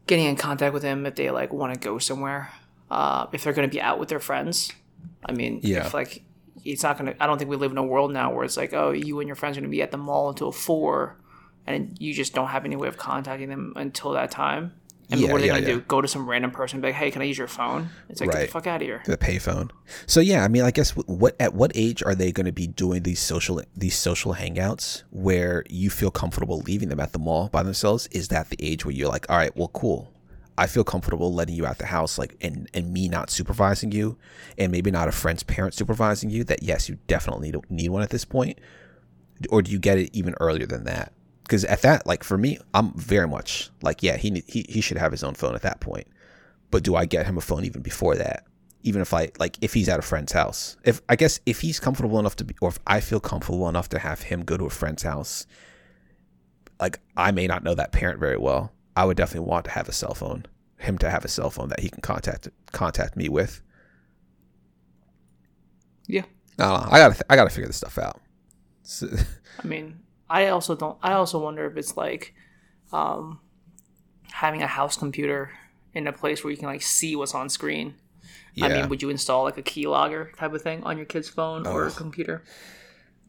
[0.07, 2.51] getting in contact with them if they like want to go somewhere.
[2.91, 4.73] Uh, if they're going to be out with their friends.
[5.25, 5.87] I mean, Yeah.
[5.87, 6.23] if like
[6.65, 7.23] it's not going to.
[7.23, 9.27] I don't think we live in a world now where it's like, oh, you and
[9.29, 11.17] your friends are going to be at the mall until four,
[11.67, 14.73] and you just don't have any way of contacting them until that time.
[15.11, 15.67] And Yeah, what are they yeah, to yeah.
[15.67, 15.81] do?
[15.81, 17.89] Go to some random person and be like, hey, can I use your phone?
[18.11, 19.03] It's like, get the fuck out of here.
[19.07, 19.71] the payphone.
[20.07, 22.67] So yeah, I mean, I guess what at what age are they going to be
[22.67, 27.49] doing these social these social hangouts where you feel comfortable leaving them at the mall
[27.49, 28.07] by themselves?
[28.09, 30.13] Is that the age where you're like, all right, well, cool.
[30.59, 34.19] I feel comfortable letting you out the house, like, and and me not supervising you,
[34.59, 36.45] and maybe not a friend's parent supervising you.
[36.45, 38.59] That yes, you definitely need need one at this point,
[39.49, 41.13] or do you get it even earlier than that?
[41.45, 44.99] Because at that, like for me, I'm very much like, yeah, he he he should
[44.99, 46.07] have his own phone at that point
[46.71, 48.45] but do I get him a phone even before that?
[48.83, 50.77] Even if I like if he's at a friend's house.
[50.85, 53.89] If I guess if he's comfortable enough to be or if I feel comfortable enough
[53.91, 55.47] to have him go to a friend's house,
[56.81, 58.73] like I may not know that parent very well.
[58.99, 60.45] I would definitely want to have a cell phone.
[60.79, 63.63] Him to have a cell phone that he can contact contact me with.
[66.07, 66.25] Yeah.
[66.59, 66.89] I don't know.
[66.91, 68.21] I gotta I gotta figure this stuff out.
[68.83, 69.09] So-
[69.63, 70.99] I mean, I also don't.
[71.03, 72.35] I also wonder if it's like
[72.93, 73.41] um,
[74.33, 75.51] having a house computer
[75.95, 77.95] in a place where you can like see what's on screen.
[78.61, 81.65] I mean, would you install like a keylogger type of thing on your kid's phone
[81.67, 82.43] or computer?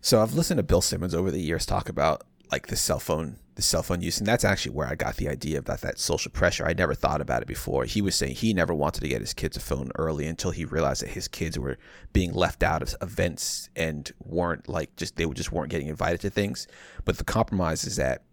[0.01, 3.37] So I've listened to Bill Simmons over the years talk about like the cell phone,
[3.59, 6.31] the cell phone use, and that's actually where I got the idea about that social
[6.31, 6.65] pressure.
[6.65, 7.85] I never thought about it before.
[7.85, 10.65] He was saying he never wanted to get his kids a phone early until he
[10.65, 11.77] realized that his kids were
[12.13, 16.29] being left out of events and weren't like just they just weren't getting invited to
[16.29, 16.67] things.
[17.05, 18.23] But the compromise is that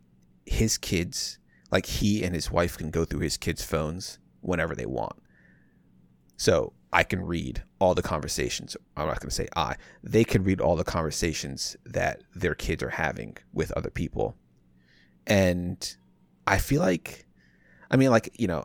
[0.45, 1.39] his kids,
[1.71, 5.17] like he and his wife, can go through his kids' phones whenever they want.
[6.37, 8.77] So I can read all the conversations.
[8.97, 9.77] I'm not going to say I.
[10.03, 14.37] They can read all the conversations that their kids are having with other people.
[15.27, 15.97] And
[16.47, 17.27] I feel like,
[17.91, 18.65] I mean, like you know,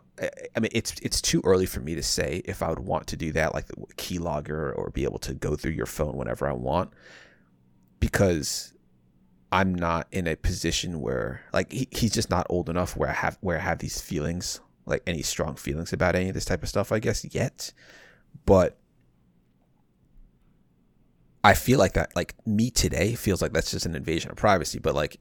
[0.56, 3.16] I, mean, it's it's too early for me to say if I would want to
[3.16, 6.52] do that, like the keylogger, or be able to go through your phone whenever I
[6.52, 6.90] want,
[8.00, 8.74] because
[9.50, 13.14] I'm not in a position where like he, he's just not old enough where I
[13.14, 16.62] have where I have these feelings, like any strong feelings about any of this type
[16.62, 16.90] of stuff.
[16.92, 17.72] I guess yet,
[18.46, 18.78] but
[21.44, 24.78] I feel like that, like me today, feels like that's just an invasion of privacy.
[24.78, 25.18] But like,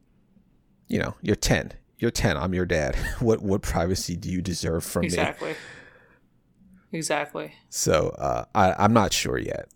[0.92, 1.72] you know, you're ten.
[1.98, 2.38] You're ten.
[2.38, 2.96] I'm your dad.
[3.20, 5.08] what what privacy do you deserve from me?
[5.08, 5.56] Exactly.
[6.92, 7.54] Exactly.
[7.70, 9.70] So uh, I I'm not sure yet.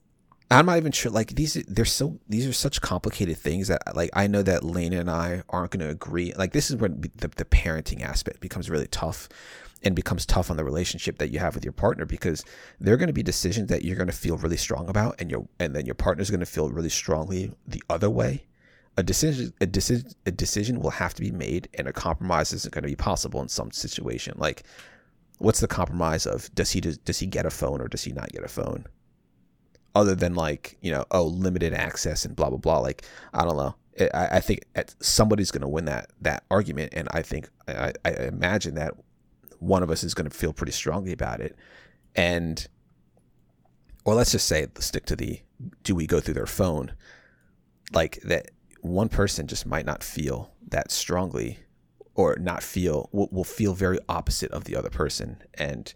[0.51, 1.11] I'm not even sure.
[1.11, 4.99] Like these, they're so these are such complicated things that like I know that Lena
[4.99, 6.33] and I aren't going to agree.
[6.35, 9.29] Like this is when the, the parenting aspect becomes really tough,
[9.81, 12.43] and becomes tough on the relationship that you have with your partner because
[12.79, 15.31] there are going to be decisions that you're going to feel really strong about, and
[15.31, 18.45] your and then your partner's going to feel really strongly the other way
[18.97, 22.73] a decision a decision a decision will have to be made and a compromise isn't
[22.73, 24.35] going to be possible in some situation.
[24.37, 24.63] Like
[25.37, 28.31] what's the compromise of does he does he get a phone or does he not
[28.31, 28.85] get a phone?
[29.93, 32.79] Other than like you know oh limited access and blah blah blah.
[32.79, 33.75] Like i don't know.
[34.13, 34.61] I, I think
[34.99, 36.93] somebody's going to win that that argument.
[36.95, 38.93] And i think I, I imagine that
[39.59, 41.55] one of us is going to feel pretty strongly about it.
[42.15, 42.65] And
[44.05, 45.41] or let's just say stick to the
[45.83, 46.93] do we go through their phone?
[47.93, 48.51] Like that
[48.87, 51.59] one person just might not feel that strongly
[52.15, 55.41] or not feel will, will feel very opposite of the other person.
[55.53, 55.93] And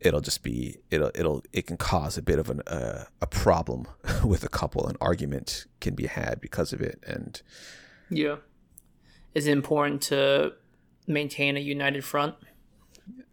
[0.00, 3.86] it'll just be it'll it'll it can cause a bit of an uh, a problem
[4.24, 4.86] with a couple.
[4.86, 7.02] An argument can be had because of it.
[7.06, 7.40] And
[8.10, 8.36] yeah.
[9.34, 10.54] Is it important to
[11.06, 12.34] maintain a united front?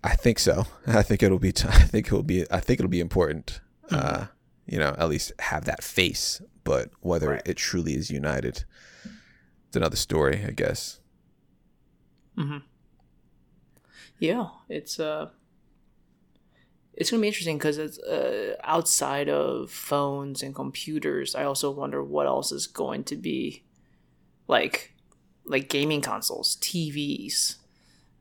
[0.03, 0.65] I think so.
[0.87, 3.95] I think it'll be t- i think it'll be i think it'll be important mm-hmm.
[3.95, 4.27] uh
[4.65, 7.41] you know at least have that face but whether right.
[7.45, 8.65] it truly is united,
[9.67, 10.99] it's another story, I guess.
[12.36, 12.58] hmm
[14.19, 15.30] Yeah, it's uh,
[16.93, 21.36] it's gonna be interesting because it's uh, outside of phones and computers.
[21.36, 23.63] I also wonder what else is going to be
[24.47, 24.93] like,
[25.45, 27.58] like gaming consoles, TVs,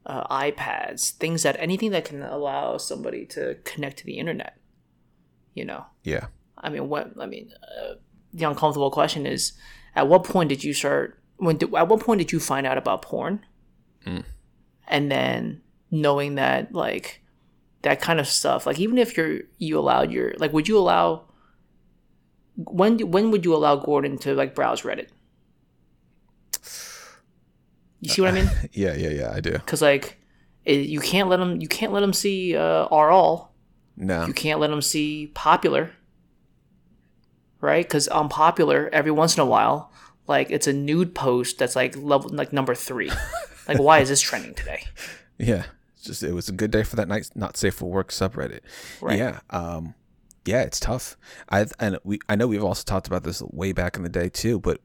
[0.07, 4.59] uh, iPads, things that anything that can allow somebody to connect to the internet.
[5.55, 5.87] You know.
[6.03, 6.27] Yeah.
[6.59, 7.13] I mean, what?
[7.19, 7.95] I mean, uh,
[8.35, 9.53] the uncomfortable question is
[9.95, 13.03] at what point did you start when at what point did you find out about
[13.03, 13.45] porn?
[14.07, 14.23] Mm.
[14.87, 17.23] and then knowing that like
[17.81, 21.25] that kind of stuff like even if you're you allowed your like would you allow
[22.57, 25.09] when when would you allow gordon to like browse reddit?
[28.01, 28.51] You see what i mean?
[28.73, 29.53] Yeah yeah yeah i do.
[29.53, 30.19] Because like
[30.67, 33.55] it, you can't let him you can't let him see uh r all.
[33.97, 34.27] No.
[34.27, 35.93] You can't let him see popular
[37.65, 37.85] right?
[37.85, 39.91] Because unpopular every once in a while,
[40.27, 43.11] like it's a nude post that's like level like number three.
[43.69, 44.85] like why is this trending today?
[45.39, 48.11] Yeah, it's just it was a good day for that night not safe for work
[48.11, 48.61] subreddit.
[49.01, 49.19] Right.
[49.19, 49.41] Yeah.
[49.51, 49.95] Um.
[50.45, 51.17] Yeah, it's tough.
[51.49, 54.29] I and we I know we've also talked about this way back in the day
[54.29, 54.81] too, but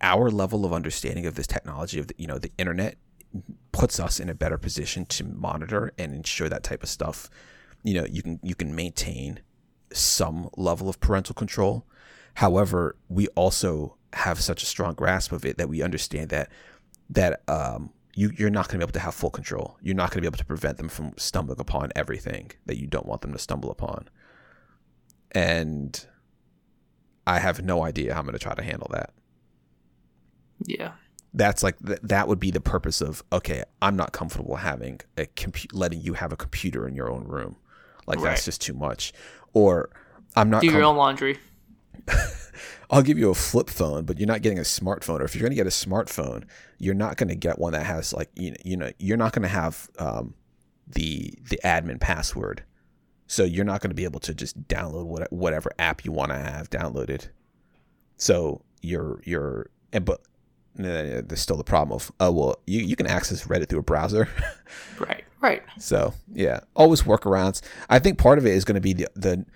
[0.00, 2.96] our level of understanding of this technology of the, you know the internet
[3.72, 7.28] puts us in a better position to monitor and ensure that type of stuff.
[7.82, 9.40] You know, you can you can maintain
[9.92, 11.86] some level of parental control
[12.34, 16.50] However, we also have such a strong grasp of it that we understand that
[17.10, 19.78] that um, you you're not going to be able to have full control.
[19.82, 22.86] You're not going to be able to prevent them from stumbling upon everything that you
[22.86, 24.08] don't want them to stumble upon.
[25.32, 26.04] And
[27.26, 29.12] I have no idea how I'm going to try to handle that.
[30.66, 30.92] Yeah.
[31.32, 35.26] That's like th- that would be the purpose of okay, I'm not comfortable having a
[35.26, 37.56] compu- letting you have a computer in your own room.
[38.06, 38.30] Like right.
[38.30, 39.12] that's just too much.
[39.52, 39.90] Or
[40.34, 41.38] I'm not do your own laundry.
[42.90, 45.20] I'll give you a flip phone, but you're not getting a smartphone.
[45.20, 46.44] Or if you're going to get a smartphone,
[46.78, 49.32] you're not going to get one that has like you know, you know you're not
[49.32, 50.34] going to have um,
[50.88, 52.64] the the admin password.
[53.26, 56.32] So you're not going to be able to just download what, whatever app you want
[56.32, 57.28] to have downloaded.
[58.16, 60.22] So you're you're and but
[60.74, 64.28] there's still the problem of oh well you, you can access Reddit through a browser.
[64.98, 65.24] right.
[65.40, 65.62] Right.
[65.78, 67.62] So yeah, always workarounds.
[67.88, 69.46] I think part of it is going to be the the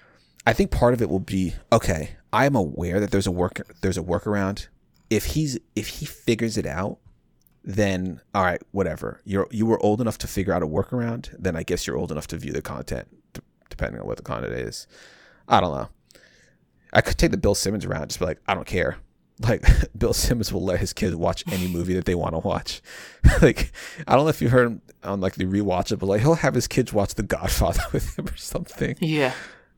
[0.47, 2.17] I think part of it will be okay.
[2.35, 4.67] I am aware that there's a work there's a workaround.
[5.09, 6.99] If he's if he figures it out,
[7.63, 9.21] then all right, whatever.
[9.25, 11.33] You're you were old enough to figure out a workaround.
[11.39, 13.07] Then I guess you're old enough to view the content,
[13.71, 14.89] depending on what the content is.
[15.47, 15.89] I don't know.
[16.93, 18.99] I could take the Bill Simmons around, just be like, I don't care.
[19.41, 19.65] Like
[19.99, 22.81] Bill Simmons will let his kids watch any movie that they want to watch.
[23.43, 23.73] like
[24.07, 26.35] I don't know if you heard him on like the rewatch it, but like he'll
[26.35, 28.95] have his kids watch The Godfather with him or something.
[29.01, 29.33] Yeah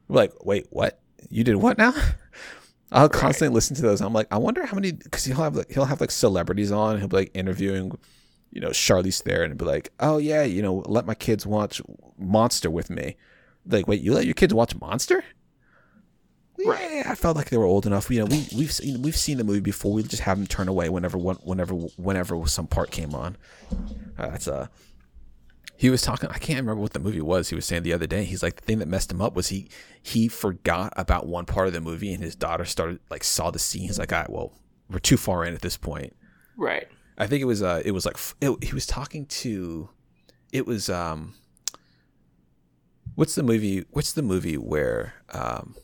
[0.08, 1.00] like, wait, what?
[1.28, 1.94] You did what now?
[2.92, 4.00] I'll constantly listen to those.
[4.00, 6.98] I'm like, I wonder how many because he'll have like he'll have like celebrities on.
[6.98, 7.98] He'll be like interviewing,
[8.52, 11.82] you know, Charlize Theron and be like, oh yeah, you know, let my kids watch
[12.16, 13.16] Monster with me.
[13.66, 15.24] Like, wait, you let your kids watch Monster?
[16.64, 16.90] Right.
[16.90, 18.08] Yeah, I felt like they were old enough.
[18.10, 19.92] You know, we we've seen we've seen the movie before.
[19.92, 23.36] We just have them turn away whenever whenever whenever some part came on.
[24.16, 24.70] Uh, that's a
[25.76, 28.06] he was talking i can't remember what the movie was he was saying the other
[28.06, 29.68] day he's like the thing that messed him up was he
[30.02, 33.58] he forgot about one part of the movie and his daughter started like saw the
[33.58, 34.52] scene he's like all right well
[34.90, 36.14] we're too far in at this point
[36.56, 39.88] right i think it was uh it was like it, he was talking to
[40.52, 41.34] it was um
[43.14, 45.74] what's the movie what's the movie where um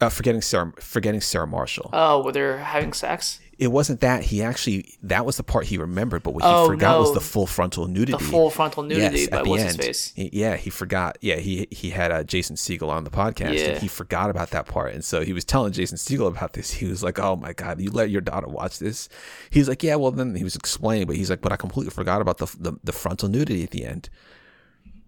[0.00, 1.90] uh, forgetting Sarah, forgetting Sarah Marshall.
[1.92, 3.40] Oh, where they're having sex.
[3.64, 6.66] It wasn't that he actually that was the part he remembered, but what he Oh,
[6.66, 8.12] forgot was the full frontal nudity.
[8.12, 9.62] The full frontal nudity, Yes, at the end.
[9.62, 10.12] his face?
[10.16, 11.16] Yeah, he forgot.
[11.22, 13.64] Yeah, he he had uh, Jason Segel on the podcast, Yeah.
[13.70, 14.92] and he forgot about that part.
[14.92, 16.72] And so he was telling Jason Segel about this.
[16.72, 19.08] He was like, "Oh my god, you let your daughter watch this?"
[19.48, 22.20] He's like, "Yeah." Well, then he was explaining, but he's like, "But I completely forgot
[22.20, 24.10] about the the, the frontal nudity at the end."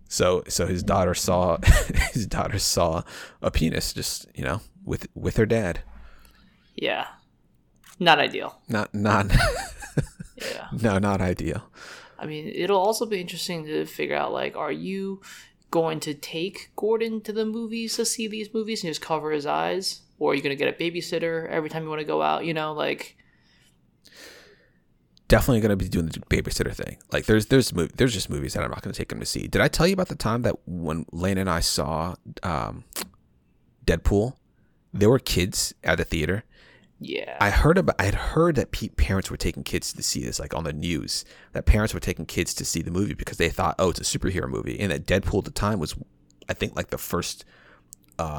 [0.09, 1.59] So so his daughter saw
[2.13, 3.03] his daughter saw
[3.43, 5.83] a penis just you know with with her dad.
[6.75, 7.07] Yeah,
[7.99, 8.59] not ideal.
[8.69, 9.27] Not not
[10.37, 10.69] Yeah.
[10.73, 11.63] no not ideal.
[12.19, 15.21] I mean, it'll also be interesting to figure out like, are you
[15.71, 19.47] going to take Gordon to the movies to see these movies and just cover his
[19.47, 22.23] eyes, or are you going to get a babysitter every time you want to go
[22.23, 22.45] out?
[22.47, 23.17] You know, like,
[25.29, 26.99] definitely going to be doing the babysitter thing.
[27.13, 29.47] Like there's there's there's just movies that I'm not going to take him to see.
[29.49, 32.85] Did I tell you about the time that when Lane and I saw um,
[33.87, 34.35] Deadpool,
[34.93, 36.45] there were kids at the theater.
[36.99, 40.25] Yeah, I heard about I had heard that pe- parents were taking kids to see
[40.25, 41.25] this like on the news.
[41.53, 44.19] That parents were taking kids to see the movie because they thought, "Oh, it's a
[44.19, 45.95] superhero movie." And that Deadpool at the time was
[46.49, 47.45] I think like the first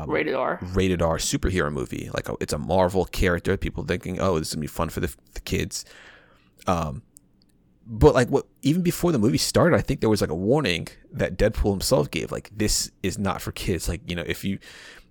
[0.08, 0.60] rated R.
[0.74, 2.10] rated R superhero movie.
[2.14, 3.58] Like it's a Marvel character.
[3.58, 5.86] People thinking, oh, this is gonna be fun for the, the kids.
[6.66, 7.04] Um,
[7.86, 10.88] but like what even before the movie started, I think there was like a warning
[11.12, 13.88] that Deadpool himself gave, like this is not for kids.
[13.88, 14.60] Like you know if you,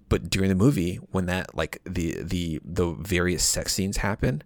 [0.08, 4.44] but during the movie when that like the the the various sex scenes happened,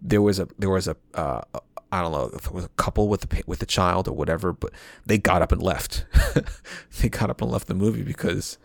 [0.00, 1.42] there was a there was a uh,
[1.90, 4.52] I don't know if it was a couple with the with the child or whatever,
[4.52, 4.72] but
[5.04, 6.06] they got up and left.
[7.00, 8.58] they got up and left the movie because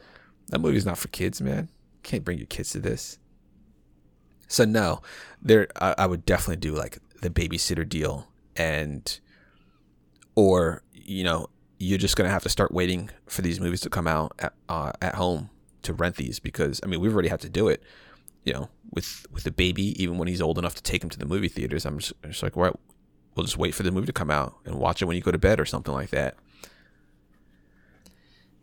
[0.47, 1.69] that movie's not for kids, man.
[2.03, 3.19] Can't bring your kids to this.
[4.47, 5.01] So no,
[5.41, 9.19] there I, I would definitely do like the babysitter deal and
[10.35, 14.07] or you know you're just gonna have to start waiting for these movies to come
[14.07, 15.49] out at, uh, at home
[15.88, 17.81] to rent these because I mean we've already had to do it
[18.43, 21.19] you know with with the baby even when he's old enough to take him to
[21.19, 22.79] the movie theaters I'm just, just like well,
[23.35, 25.31] we'll just wait for the movie to come out and watch it when you go
[25.31, 26.38] to bed or something like that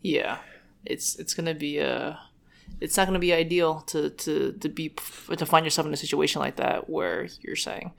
[0.02, 0.38] Yeah,
[0.84, 2.14] it's it's gonna be uh
[2.80, 4.90] it's not gonna be ideal to to to be
[5.36, 7.92] to find yourself in a situation like that where you're saying,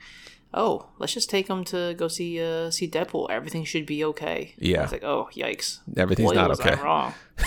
[0.54, 3.30] "Oh, let's just take them to go see uh see Deadpool.
[3.30, 4.84] Everything should be okay." Yeah.
[4.84, 5.80] it's like, "Oh, yikes!
[5.96, 6.80] Everything's Boy, not okay.
[6.82, 7.14] wrong.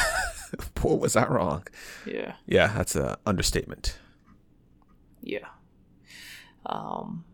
[0.75, 1.63] boy was I wrong
[2.05, 3.97] Yeah, yeah that's an understatement
[5.21, 5.47] yeah.
[6.65, 7.25] Um.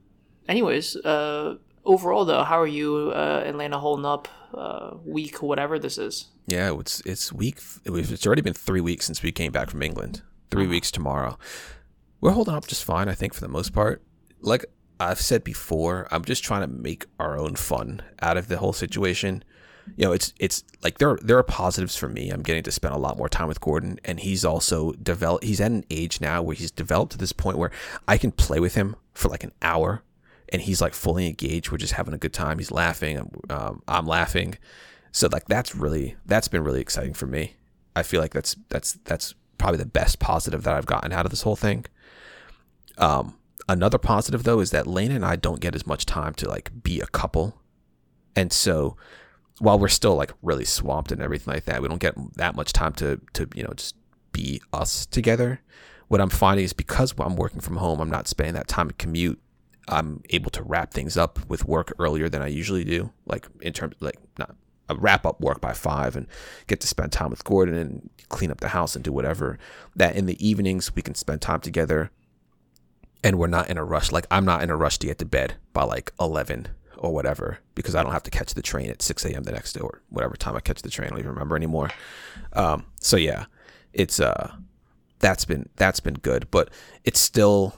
[0.47, 4.27] Anyways, uh, overall though, how are you, uh, Atlanta, holding up?
[4.53, 6.27] Uh, week whatever this is.
[6.47, 7.59] Yeah, it's it's week.
[7.85, 10.21] It's already been three weeks since we came back from England.
[10.51, 11.37] 3 weeks tomorrow.
[12.21, 14.01] We're holding up just fine, I think, for the most part.
[14.39, 14.63] Like
[14.99, 18.71] I've said before, I'm just trying to make our own fun out of the whole
[18.71, 19.43] situation.
[19.95, 22.29] You know, it's it's like there there are positives for me.
[22.29, 25.43] I'm getting to spend a lot more time with Gordon, and he's also developed.
[25.43, 27.71] He's at an age now where he's developed to this point where
[28.07, 30.03] I can play with him for like an hour,
[30.49, 31.71] and he's like fully engaged.
[31.71, 32.57] We're just having a good time.
[32.57, 33.17] He's laughing.
[33.17, 34.57] I'm, um, I'm laughing.
[35.11, 37.55] So like that's really that's been really exciting for me.
[37.95, 41.31] I feel like that's that's that's probably the best positive that I've gotten out of
[41.31, 41.85] this whole thing.
[42.97, 43.37] Um,
[43.69, 46.83] another positive though is that Lane and I don't get as much time to like
[46.83, 47.61] be a couple,
[48.35, 48.97] and so
[49.59, 52.73] while we're still like really swamped and everything like that, we don't get that much
[52.73, 53.95] time to to you know just
[54.31, 55.61] be us together.
[56.07, 58.93] What I'm finding is because I'm working from home, I'm not spending that time to
[58.93, 59.41] commute.
[59.87, 63.71] I'm able to wrap things up with work earlier than I usually do, like in
[63.71, 64.55] terms like not
[64.89, 66.27] I wrap up work by five and
[66.67, 69.57] get to spend time with Gordon and clean up the house and do whatever.
[69.95, 72.11] That in the evenings we can spend time together
[73.23, 74.11] and we're not in a rush.
[74.11, 76.67] Like I'm not in a rush to get to bed by like eleven
[77.05, 79.43] or whatever because I don't have to catch the train at six a.m.
[79.43, 81.07] the next day or whatever time I catch the train.
[81.07, 81.89] I don't even remember anymore.
[82.53, 83.45] Um, so yeah,
[83.93, 84.53] it's uh
[85.19, 86.69] that's been that's been good, but
[87.03, 87.77] it's still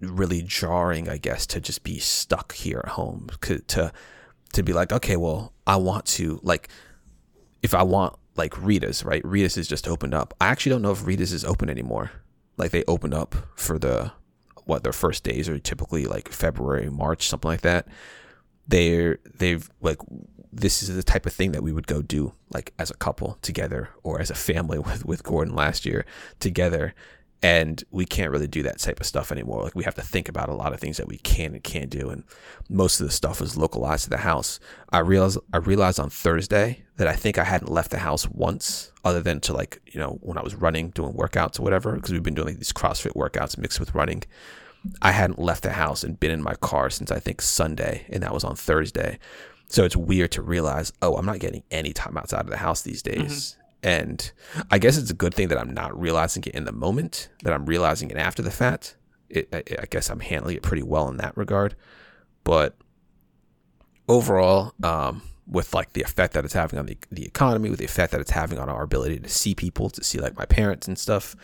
[0.00, 3.92] really jarring, I guess, to just be stuck here at home to to,
[4.52, 6.68] to be like, okay, well, I want to like
[7.62, 9.24] if I want like Rita's, right?
[9.24, 10.34] Rita's is just opened up.
[10.40, 12.12] I actually don't know if Rita's is open anymore.
[12.56, 14.12] Like they opened up for the
[14.64, 17.88] what their first days are typically like February, March, something like that.
[18.68, 19.98] They're they've like
[20.52, 23.38] this is the type of thing that we would go do like as a couple
[23.42, 26.04] together or as a family with with Gordon last year
[26.40, 26.94] together.
[27.40, 29.62] And we can't really do that type of stuff anymore.
[29.62, 31.88] Like we have to think about a lot of things that we can and can't
[31.88, 32.08] do.
[32.10, 32.24] And
[32.68, 34.58] most of the stuff is localized to the house.
[34.90, 38.92] I realized i realized on thursday that i think i hadn't left the house once
[39.04, 42.10] other than to like you know when i was running doing workouts or whatever because
[42.12, 44.22] we've been doing like these crossfit workouts mixed with running
[45.02, 48.22] i hadn't left the house and been in my car since i think sunday and
[48.22, 49.18] that was on thursday
[49.68, 52.82] so it's weird to realize oh i'm not getting any time outside of the house
[52.82, 54.32] these days and
[54.70, 57.52] I guess it's a good thing that I'm not realizing it in the moment, that
[57.52, 58.96] I'm realizing it after the fact.
[59.28, 61.76] it, I, I guess I'm handling it pretty well in that regard.
[62.44, 62.76] But
[64.08, 67.84] overall, um, with like the effect that it's having on the, the economy, with the
[67.84, 70.88] effect that it's having on our ability to see people, to see like my parents
[70.88, 71.36] and stuff,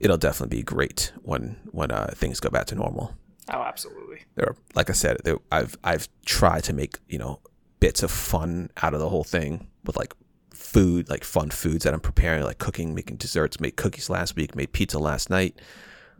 [0.00, 3.14] it'll definitely be great when when uh, things go back to normal.
[3.52, 4.22] Oh, absolutely.
[4.34, 7.40] There, are, like I said, there, I've I've tried to make you know
[7.78, 10.14] bits of fun out of the whole thing with like
[10.50, 13.60] food, like fun foods that I'm preparing, like cooking, making desserts.
[13.60, 15.60] Made cookies last week, made pizza last night.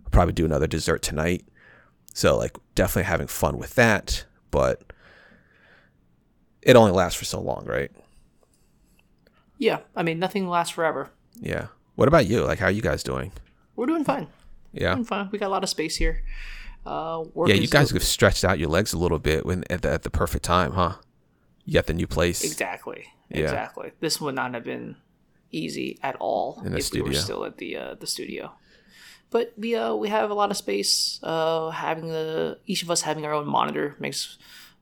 [0.04, 1.44] I'll probably do another dessert tonight.
[2.12, 4.92] So like definitely having fun with that, but
[6.62, 7.90] it only lasts for so long, right?
[9.58, 11.10] Yeah, I mean nothing lasts forever.
[11.38, 11.68] Yeah.
[11.94, 12.44] What about you?
[12.44, 13.30] Like, how are you guys doing?
[13.80, 14.26] We're doing fine.
[14.74, 14.92] Yeah.
[14.92, 15.30] Doing fine.
[15.32, 16.22] We got a lot of space here.
[16.84, 19.90] Uh, Yeah, you guys have stretched out your legs a little bit when at the,
[19.90, 20.96] at the perfect time, huh?
[21.64, 22.44] You got the new place.
[22.44, 23.06] Exactly.
[23.30, 23.40] Yeah.
[23.44, 23.92] Exactly.
[24.00, 24.96] This would not have been
[25.50, 27.20] easy at all In the if we were studio.
[27.20, 28.52] still at the uh, the studio.
[29.30, 31.18] But we uh we have a lot of space.
[31.22, 34.36] Uh, having the each of us having our own monitor makes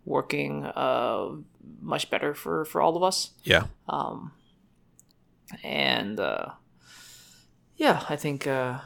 [0.05, 1.37] working uh
[1.81, 3.31] much better for for all of us.
[3.45, 3.67] Yeah.
[5.63, 6.47] And uh,
[7.79, 8.81] yeah, I think uh,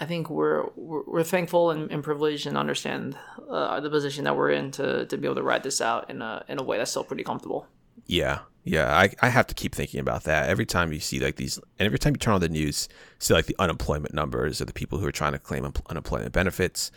[0.00, 3.18] I think we're we're, we're thankful and, and privileged and understand
[3.50, 6.22] uh, the position that we're in to, to be able to ride this out in
[6.22, 7.66] a in a way that's still pretty comfortable.
[8.06, 8.96] Yeah, yeah.
[8.96, 11.86] I, I have to keep thinking about that every time you see like these, and
[11.86, 14.98] every time you turn on the news, see like the unemployment numbers or the people
[14.98, 16.90] who are trying to claim un- unemployment benefits.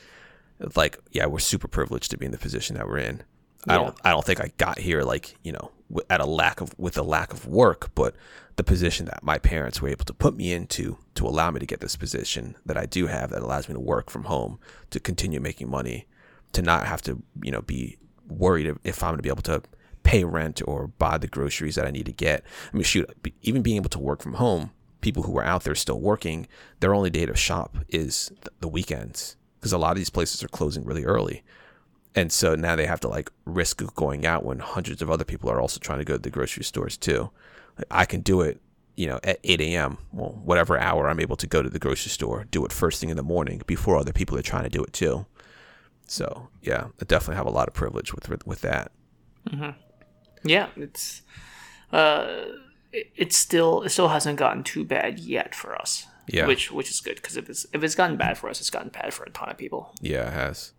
[0.75, 3.23] Like, yeah, we're super privileged to be in the position that we're in.
[3.67, 5.71] I don't, I don't think I got here like you know
[6.09, 8.15] at a lack of with a lack of work, but
[8.61, 11.65] the position that my parents were able to put me into to allow me to
[11.65, 14.59] get this position that I do have that allows me to work from home
[14.91, 16.05] to continue making money,
[16.53, 17.97] to not have to you know be
[18.27, 19.63] worried if- I'm going to be able to
[20.03, 22.43] pay rent or buy the groceries that I need to get.
[22.71, 23.09] I mean, shoot,
[23.41, 24.69] even being able to work from home,
[25.01, 26.47] people who are out there still working,
[26.81, 30.47] their only day to shop is the weekends because a lot of these places are
[30.49, 31.43] closing really early.
[32.13, 35.49] And so now they have to like risk going out when hundreds of other people
[35.49, 37.31] are also trying to go to the grocery stores too.
[37.89, 38.61] I can do it,
[38.95, 39.97] you know, at 8 a.m.
[40.11, 43.09] Well, whatever hour I'm able to go to the grocery store, do it first thing
[43.09, 45.25] in the morning before other people are trying to do it too.
[46.07, 48.91] So yeah, I definitely have a lot of privilege with with that.
[50.43, 51.21] Yeah, it's
[51.91, 52.43] uh,
[52.91, 56.07] it, it's still it still hasn't gotten too bad yet for us.
[56.27, 56.45] Yeah.
[56.45, 58.89] which which is good because if it's if it's gotten bad for us, it's gotten
[58.89, 59.93] bad for a ton of people.
[60.01, 60.71] Yeah, it has.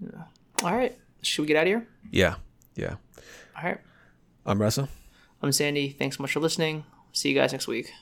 [0.00, 0.22] Yeah.
[0.62, 1.86] All right, should we get out of here?
[2.10, 2.36] Yeah,
[2.74, 2.94] yeah.
[3.56, 3.78] All right,
[4.44, 4.88] I'm Russell.
[5.46, 5.90] I'm Sandy.
[5.90, 6.84] Thanks so much for listening.
[7.12, 7.92] See you guys next week.